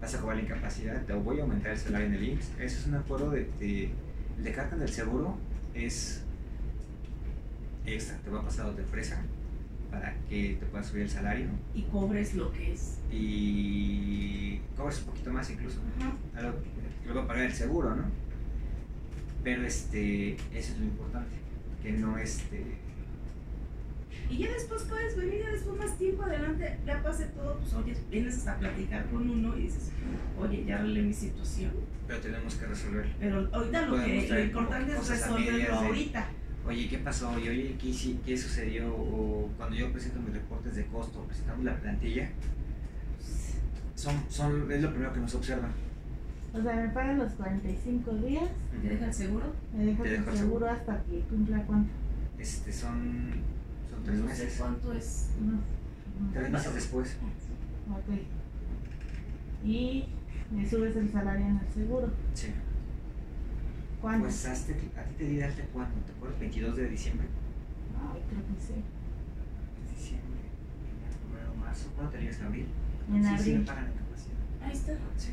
Vas 0.00 0.14
a 0.14 0.20
cobrar 0.20 0.36
la 0.36 0.42
incapacidad, 0.44 1.04
te 1.04 1.12
voy 1.14 1.40
a 1.40 1.42
aumentar 1.42 1.72
el 1.72 1.78
salario 1.78 2.06
en 2.06 2.14
el 2.14 2.28
IMSS. 2.30 2.50
Eso 2.60 2.78
es 2.80 2.86
un 2.86 2.94
acuerdo 2.94 3.30
de, 3.30 3.48
de, 3.58 3.90
el 4.38 4.44
de 4.44 4.52
carta 4.52 4.76
del 4.76 4.88
seguro, 4.88 5.36
es 5.74 6.22
extra, 7.86 8.16
te 8.18 8.30
va 8.30 8.40
a 8.40 8.44
pasar 8.44 8.74
de 8.74 8.84
fresa 8.84 9.20
para 9.90 10.14
que 10.28 10.56
te 10.60 10.66
puedas 10.66 10.86
subir 10.86 11.02
el 11.02 11.10
salario 11.10 11.48
Y 11.74 11.82
cobres 11.82 12.34
lo 12.34 12.52
que 12.52 12.72
es. 12.72 12.98
y 13.10 14.60
cobras 14.76 15.00
un 15.00 15.04
poquito 15.06 15.32
más 15.32 15.50
incluso 15.50 15.78
lo 16.40 16.62
que 16.62 16.79
lo 17.06 17.14
va 17.14 17.22
a 17.22 17.26
pagar 17.26 17.44
el 17.44 17.52
seguro, 17.52 17.94
¿no? 17.94 18.04
Pero 19.42 19.62
este, 19.64 20.34
eso 20.34 20.72
es 20.72 20.78
lo 20.78 20.84
importante, 20.84 21.36
que 21.82 21.92
no 21.92 22.18
este, 22.18 22.64
Y 24.28 24.38
ya 24.38 24.52
después 24.52 24.82
puedes 24.82 25.16
venir, 25.16 25.40
ya 25.44 25.50
después 25.52 25.78
más 25.78 25.96
tiempo 25.98 26.22
adelante, 26.24 26.78
ya 26.86 27.02
pase 27.02 27.24
todo, 27.26 27.56
pues 27.58 27.72
oye, 27.74 27.96
vienes 28.10 28.36
hasta 28.38 28.58
platicar 28.58 29.06
con 29.06 29.28
uno 29.28 29.56
y 29.56 29.62
dices, 29.62 29.90
oye, 30.38 30.64
ya 30.66 30.76
arreglé 30.78 31.02
mi 31.02 31.14
situación. 31.14 31.72
pero 32.06 32.20
tenemos 32.20 32.54
que 32.54 32.66
resolverlo. 32.66 33.12
Pero 33.18 33.48
ahorita 33.52 33.86
lo, 33.86 34.04
que, 34.04 34.28
lo 34.28 34.40
importante 34.40 34.92
es 34.92 34.98
a 35.10 35.14
resolverlo 35.14 35.58
de- 35.58 35.66
ahorita. 35.86 36.28
Oye, 36.66 36.88
¿qué 36.88 36.98
pasó? 36.98 37.38
Y 37.38 37.48
oye, 37.48 37.76
¿qué, 37.80 38.18
¿qué 38.26 38.36
sucedió? 38.36 38.94
O 38.94 39.50
cuando 39.56 39.74
yo 39.76 39.90
presento 39.90 40.20
mis 40.20 40.34
reportes 40.34 40.76
de 40.76 40.84
costo, 40.86 41.24
presentamos 41.24 41.64
la 41.64 41.74
plantilla, 41.80 42.28
son, 43.94 44.14
son, 44.28 44.70
es 44.70 44.82
lo 44.82 44.90
primero 44.90 45.12
que 45.14 45.20
nos 45.20 45.34
observan. 45.34 45.72
O 46.52 46.60
sea, 46.62 46.74
me 46.76 46.88
pagan 46.88 47.18
los 47.18 47.32
45 47.32 48.12
días, 48.16 48.44
¿Te 48.82 48.88
deja 48.88 49.06
el 49.06 49.14
seguro? 49.14 49.44
me 49.76 49.84
dejas 49.84 50.02
Te 50.02 50.14
el 50.16 50.24
seguro 50.24 50.36
seguro. 50.38 50.66
hasta 50.70 51.02
que 51.04 51.20
cumpla 51.20 51.62
cuánto. 51.62 51.90
Este, 52.38 52.72
son, 52.72 53.30
son 53.88 54.02
tres 54.04 54.16
No 54.18 54.22
sé 54.24 54.28
meses, 54.44 54.56
cuánto 54.58 54.92
es. 54.92 55.28
No. 55.40 55.52
no. 55.52 56.32
tres 56.32 56.50
meses 56.50 56.74
después. 56.74 57.16
Ok. 57.90 58.18
Y 59.64 60.06
me 60.50 60.68
subes 60.68 60.96
el 60.96 61.10
salario 61.12 61.46
en 61.46 61.58
el 61.58 61.72
seguro. 61.72 62.10
Sí. 62.34 62.48
¿Cuándo? 64.00 64.24
Pues 64.24 64.46
hazte, 64.46 64.72
a 64.96 65.02
ti 65.04 65.14
te 65.18 65.24
di 65.24 65.36
de 65.36 65.44
alta 65.44 65.62
cuándo, 65.72 65.94
¿te 66.06 66.12
acuerdas? 66.12 66.40
22 66.40 66.76
de 66.76 66.88
diciembre. 66.88 67.26
Ay, 68.00 68.22
creo 68.28 68.40
que 68.40 68.60
sí. 68.60 68.74
Diciembre, 69.94 70.40
enero, 70.88 71.14
febrero, 71.28 71.54
marzo. 71.60 71.90
¿Cuándo 71.94 72.10
te 72.12 72.20
llegas 72.22 72.40
a 72.40 72.46
abril? 72.46 72.66
En 73.12 73.22
sí, 73.22 73.28
sí, 73.28 73.34
abril. 73.34 73.58
me 73.60 73.64
pagan 73.66 73.84
la 73.84 73.90
capacidad. 73.92 74.36
Ahí 74.64 74.72
está. 74.72 74.92
Sí. 75.18 75.30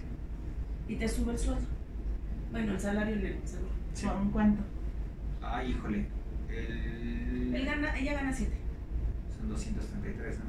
Y 0.88 0.96
te 0.96 1.08
sube 1.08 1.34
el 1.34 1.40
sueldo. 1.40 1.66
Bueno, 2.52 2.74
el 2.74 2.80
salario 2.80 3.16
en 3.16 3.26
el 3.26 3.38
seguro. 3.46 3.72
sí. 3.94 4.08
¿Con 4.08 4.32
cuánto? 4.32 4.64
Ay, 5.42 5.72
híjole. 5.72 6.06
El... 6.50 7.54
Él 7.56 7.66
gana, 7.66 7.98
ella 7.98 8.14
gana 8.14 8.32
7. 8.34 8.52
Son 9.38 9.50
233, 9.50 10.40
¿no? 10.40 10.46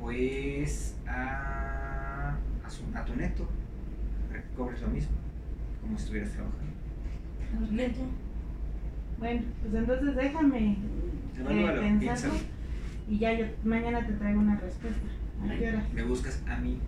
Pues 0.00 0.96
a, 1.06 2.34
a, 2.64 2.70
su- 2.70 2.84
a 2.96 3.04
tu 3.04 3.14
neto, 3.16 3.46
para 4.28 4.42
que 4.42 4.48
cobres 4.56 4.80
lo 4.80 4.88
mismo, 4.88 5.12
como 5.82 5.96
si 5.98 6.04
estuvieras 6.04 6.30
trabajando. 6.32 6.70
Neto. 7.70 8.00
Bueno, 9.18 9.42
pues 9.60 9.74
entonces 9.74 10.16
déjame 10.16 10.76
eh, 11.38 11.98
pensarlo 12.00 12.34
y 13.08 13.18
ya 13.18 13.32
yo 13.34 13.44
mañana 13.64 14.06
te 14.06 14.12
traigo 14.14 14.40
una 14.40 14.56
respuesta. 14.58 15.00
Me 15.94 16.02
buscas 16.02 16.42
a 16.48 16.56
mí. 16.56 16.78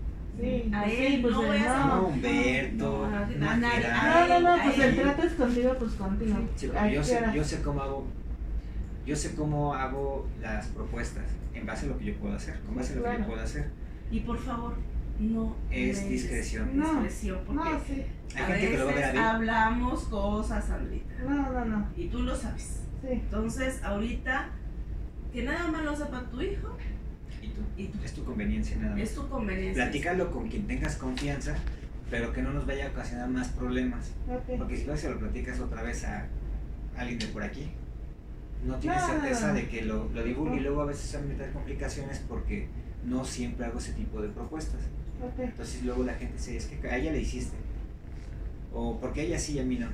Sí, 0.40 0.70
A 0.74 0.82
pues 0.84 0.98
él, 0.98 1.20
pues 1.20 1.34
no 1.34 1.52
el- 1.52 1.62
No, 1.62 1.86
no. 1.86 2.06
Humberto, 2.08 3.08
no, 3.10 3.16
a- 3.16 3.26
no 3.26 3.56
No, 3.56 4.40
no, 4.40 4.56
no, 4.56 4.62
pues 4.64 4.78
el 4.78 4.96
trato 4.96 5.22
es 5.24 5.32
contigo, 5.34 5.76
pues 5.78 5.92
contigo. 5.92 6.36
Sí, 6.56 6.66
¿A 6.68 6.72
porque 6.72 6.94
yo 6.94 7.04
sé, 7.04 7.20
yo 7.34 7.44
sé 7.44 7.62
cómo 7.62 7.82
hago, 7.82 8.06
yo 9.06 9.14
sé 9.16 9.34
cómo 9.34 9.74
hago 9.74 10.26
las 10.40 10.68
propuestas 10.68 11.24
en 11.54 11.66
base 11.66 11.84
a 11.86 11.90
lo 11.90 11.98
que 11.98 12.06
yo 12.06 12.14
puedo 12.16 12.34
hacer, 12.34 12.58
con 12.60 12.74
base 12.76 12.94
a 12.94 12.96
lo 12.96 13.04
que 13.04 13.18
yo 13.18 13.26
puedo 13.26 13.42
hacer. 13.42 13.70
Y 14.10 14.20
por 14.20 14.38
favor, 14.38 14.74
no. 15.20 15.54
Es 15.70 16.02
me- 16.02 16.08
discreción. 16.08 16.78
No. 16.78 16.86
Discreción, 17.02 17.38
porque 17.46 17.62
No, 17.70 17.80
sí. 17.86 18.02
Hay 18.34 18.42
a 18.42 18.46
gente 18.46 18.70
que 18.70 18.78
lo 18.78 18.86
va 18.86 18.90
a 18.90 18.94
ver 18.94 19.04
veces 19.04 19.10
a 19.10 19.12
ver. 19.12 19.22
hablamos 19.22 20.04
cosas, 20.04 20.64
Sandrita. 20.64 21.14
No, 21.28 21.52
no, 21.52 21.64
no. 21.66 21.86
Y 21.94 22.08
tú 22.08 22.22
lo 22.22 22.34
sabes. 22.34 22.80
Sí. 23.02 23.08
Entonces, 23.10 23.82
ahorita, 23.84 24.48
que 25.30 25.42
nada 25.42 25.68
más 25.70 25.84
lo 25.84 25.94
sepa 25.94 26.22
tu 26.30 26.40
hijo 26.40 26.76
Y 27.76 27.90
es 28.04 28.12
tu 28.12 28.24
conveniencia 28.24 28.76
nada 28.76 28.92
más. 28.92 29.02
Es 29.02 29.14
tu 29.14 29.28
conveniencia. 29.28 29.84
Platícalo 29.84 30.30
con 30.30 30.48
quien 30.48 30.66
tengas 30.66 30.96
confianza, 30.96 31.54
pero 32.10 32.32
que 32.32 32.42
no 32.42 32.52
nos 32.52 32.66
vaya 32.66 32.86
a 32.86 32.90
ocasionar 32.90 33.28
más 33.28 33.48
problemas. 33.48 34.12
Porque 34.58 34.76
si 34.76 34.84
vas 34.84 34.98
y 35.00 35.02
se 35.02 35.10
lo 35.10 35.18
platicas 35.18 35.60
otra 35.60 35.82
vez 35.82 36.04
a 36.04 36.26
alguien 36.96 37.18
de 37.18 37.26
por 37.26 37.42
aquí, 37.42 37.70
no 38.66 38.76
tienes 38.76 39.02
no, 39.02 39.08
certeza 39.08 39.52
de 39.52 39.68
que 39.68 39.82
lo, 39.82 40.08
lo 40.14 40.22
divulgue 40.22 40.58
y 40.58 40.60
luego 40.60 40.82
a 40.82 40.86
veces 40.86 41.04
se 41.10 41.16
van 41.16 41.26
a 41.26 41.28
meter 41.30 41.50
complicaciones 41.52 42.22
porque 42.28 42.68
no 43.04 43.24
siempre 43.24 43.66
hago 43.66 43.78
ese 43.78 43.92
tipo 43.92 44.20
de 44.20 44.28
propuestas. 44.28 44.80
Entonces 45.38 45.84
luego 45.84 46.04
la 46.04 46.14
gente 46.14 46.34
dice, 46.34 46.56
es 46.56 46.66
que 46.66 46.88
a 46.88 46.96
ella 46.96 47.12
le 47.12 47.20
hiciste. 47.20 47.56
O 48.72 48.98
porque 48.98 49.22
ella 49.22 49.38
sí 49.38 49.54
y 49.54 49.58
a 49.60 49.64
mí 49.64 49.78
no. 49.78 49.88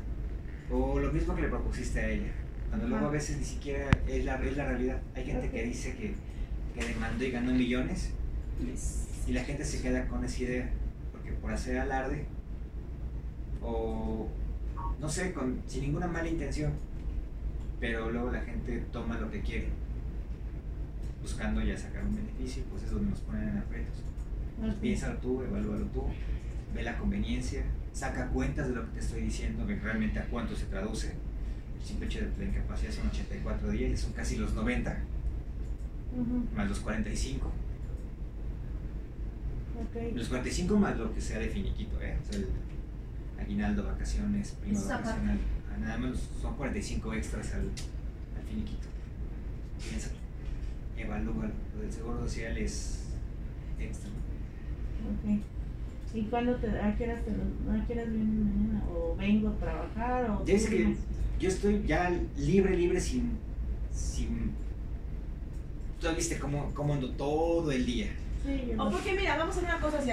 O 0.70 0.98
lo 0.98 1.12
mismo 1.12 1.34
que 1.34 1.42
le 1.42 1.48
propusiste 1.48 2.00
a 2.00 2.08
ella. 2.08 2.32
Cuando 2.68 2.88
luego 2.88 3.06
a 3.06 3.10
veces 3.10 3.38
ni 3.38 3.44
siquiera 3.44 3.90
es 4.06 4.24
la, 4.24 4.36
es 4.36 4.56
la 4.56 4.66
realidad. 4.66 5.00
Hay 5.14 5.24
gente 5.24 5.50
que 5.50 5.62
dice 5.64 5.94
que, 5.96 6.14
que 6.78 6.86
demandó 6.86 7.24
y 7.24 7.30
ganó 7.30 7.52
millones 7.52 8.10
y 9.26 9.32
la 9.32 9.44
gente 9.44 9.64
se 9.64 9.82
queda 9.82 10.06
con 10.06 10.24
esa 10.24 10.42
idea. 10.42 10.70
Porque 11.12 11.32
por 11.32 11.52
hacer 11.52 11.78
alarde 11.78 12.26
o 13.60 14.28
no 15.00 15.08
sé, 15.08 15.32
con, 15.32 15.60
sin 15.66 15.82
ninguna 15.82 16.06
mala 16.06 16.28
intención. 16.28 16.72
Pero 17.80 18.10
luego 18.10 18.30
la 18.30 18.40
gente 18.40 18.84
toma 18.92 19.18
lo 19.18 19.30
que 19.30 19.40
quiere. 19.40 19.68
Buscando 21.22 21.60
ya 21.60 21.76
sacar 21.76 22.04
un 22.04 22.16
beneficio, 22.16 22.64
pues 22.70 22.84
es 22.84 22.90
donde 22.90 23.10
nos 23.10 23.20
ponen 23.20 23.48
en 23.48 23.58
aprietos. 23.58 24.02
Ok. 24.60 24.80
Piénsalo 24.80 25.18
tú, 25.18 25.42
evalúalo 25.42 25.86
tú, 25.86 26.04
ve 26.74 26.82
la 26.82 26.98
conveniencia, 26.98 27.62
saca 27.92 28.28
cuentas 28.28 28.68
de 28.68 28.74
lo 28.74 28.86
que 28.86 28.92
te 28.92 29.00
estoy 29.00 29.22
diciendo, 29.22 29.64
ve 29.66 29.76
realmente 29.76 30.18
a 30.18 30.26
cuánto 30.26 30.56
se 30.56 30.66
traduce. 30.66 31.12
El 31.78 31.84
simple 31.84 32.06
hecho 32.06 32.20
de 32.20 32.30
la 32.38 32.44
incapacidad 32.44 32.92
son 32.92 33.08
84 33.08 33.70
días, 33.70 33.92
y 33.92 33.96
son 33.96 34.12
casi 34.12 34.36
los 34.36 34.54
90, 34.54 34.98
Más 36.56 36.68
los 36.68 36.80
45. 36.80 37.46
Ok. 39.80 40.14
Los 40.16 40.28
45 40.28 40.76
más 40.76 40.96
lo 40.98 41.14
que 41.14 41.20
sea 41.20 41.38
de 41.38 41.48
finiquito, 41.48 42.00
¿eh? 42.02 42.16
O 42.20 42.32
sea, 42.32 42.40
el 42.40 42.48
aguinaldo, 43.38 43.84
vacaciones, 43.84 44.52
prima 44.60 44.80
vacacional. 44.80 45.38
ah, 45.72 45.78
Nada 45.80 45.98
más 45.98 46.18
son 46.42 46.54
45 46.56 47.14
extras 47.14 47.54
al, 47.54 47.60
al 47.60 48.42
finiquito. 48.48 48.88
Piénsalo, 49.78 50.16
evalúalo. 50.96 51.52
Lo 51.76 51.82
del 51.82 51.92
seguro 51.92 52.20
social 52.22 52.58
es 52.58 53.04
extra. 53.78 54.10
Ok. 54.10 55.40
¿Y 56.14 56.22
cuándo 56.24 56.56
te, 56.56 56.66
a 56.80 56.96
qué 56.96 57.04
horas 57.04 57.20
te 57.24 57.30
a 57.30 57.86
qué 57.86 57.92
horas 57.92 58.10
vienes 58.12 58.34
mañana? 58.34 58.82
¿O 58.90 59.14
vengo 59.16 59.50
a 59.50 59.56
trabajar? 59.58 60.30
¿O 60.30 60.44
Ya 60.44 60.58
tú 60.58 60.64
que 60.70 60.96
yo 61.38 61.48
estoy 61.48 61.84
ya 61.86 62.10
libre, 62.36 62.76
libre, 62.76 63.00
sin. 63.00 63.30
sin 63.92 64.50
Tú 66.00 66.06
ya 66.06 66.12
viste 66.12 66.38
cómo, 66.38 66.72
cómo 66.74 66.94
ando 66.94 67.10
todo 67.10 67.72
el 67.72 67.84
día. 67.84 68.06
Sí, 68.44 68.72
yo 68.76 68.82
O 68.82 68.90
porque 68.90 69.14
mira, 69.14 69.36
vamos 69.36 69.56
a 69.56 69.58
hacer 69.58 69.70
una 69.70 69.80
cosa, 69.80 70.00
si 70.00 70.10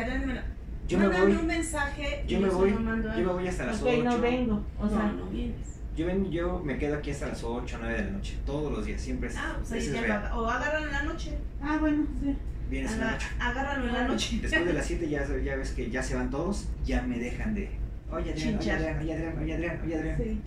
Yo 0.87 0.99
me 0.99 1.07
voy, 1.07 1.31
un 1.31 1.47
mensaje 1.47 2.23
yo 2.27 2.39
me 2.39 2.49
voy, 2.49 2.71
yo 2.71 2.79
me 2.79 3.23
voy 3.33 3.47
hasta 3.47 3.65
las 3.67 3.81
Ok, 3.81 3.87
8. 3.91 4.03
no 4.03 4.19
vengo. 4.19 4.63
O 4.79 4.89
sea, 4.89 4.97
no, 4.99 5.13
no 5.13 5.25
vienes. 5.27 5.79
Yo, 5.95 6.05
ven, 6.07 6.29
yo 6.29 6.59
me 6.59 6.77
quedo 6.77 6.97
aquí 6.97 7.11
hasta 7.11 7.27
las 7.27 7.43
8, 7.43 7.77
9 7.79 7.95
de 7.97 8.03
la 8.05 8.11
noche, 8.11 8.37
todos 8.45 8.71
los 8.71 8.85
días, 8.85 8.99
siempre 8.99 9.29
es, 9.29 9.35
Ah, 9.37 9.55
pues 9.57 9.71
es 9.85 9.93
ya 9.93 10.01
real. 10.01 10.29
lo- 10.29 10.41
O 10.41 10.49
agárralo 10.49 10.87
en 10.87 10.91
la 10.91 11.03
noche. 11.03 11.37
ah, 11.61 11.77
bueno, 11.79 12.05
sí. 12.21 12.35
Vienes 12.69 12.91
en 12.93 12.99
la 12.99 13.11
noche. 13.11 13.27
Agárralo 13.39 13.87
en 13.87 13.93
la 13.93 14.07
noche. 14.07 14.39
Después 14.41 14.65
de 14.65 14.73
las 14.73 14.85
7 14.85 15.09
ya, 15.09 15.25
ya 15.43 15.55
ves 15.55 15.71
que 15.71 15.89
ya 15.89 16.03
se 16.03 16.15
van 16.15 16.29
todos, 16.29 16.67
ya 16.83 17.01
me 17.03 17.17
dejan 17.19 17.53
de, 17.55 17.69
Oye, 18.11 18.31
Adrián, 18.31 18.57
oye, 18.59 18.71
Adrián, 18.71 18.99
oye, 18.99 19.13
Adrián, 19.13 19.37
oye, 19.41 19.53
Adrián, 19.53 19.81
oye, 19.83 19.95
Adrián. 19.95 20.17
Sí. 20.17 20.39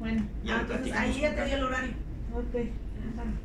Bueno. 0.00 0.26
Ah, 0.48 0.58
entonces 0.62 0.92
ahí 0.94 1.20
ya 1.20 1.34
te 1.34 1.44
dio 1.44 1.56
el 1.56 1.62
horario. 1.64 1.92
Ok. 2.34 2.54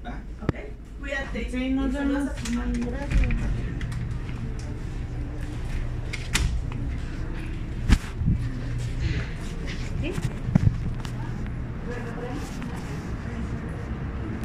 Va. 0.06 0.22
¿Ok? 0.44 0.56
Cuídate. 1.00 1.50
Sí, 1.50 1.70
nos 1.70 1.94
vemos. 1.94 2.24
Gracias. 2.26 3.67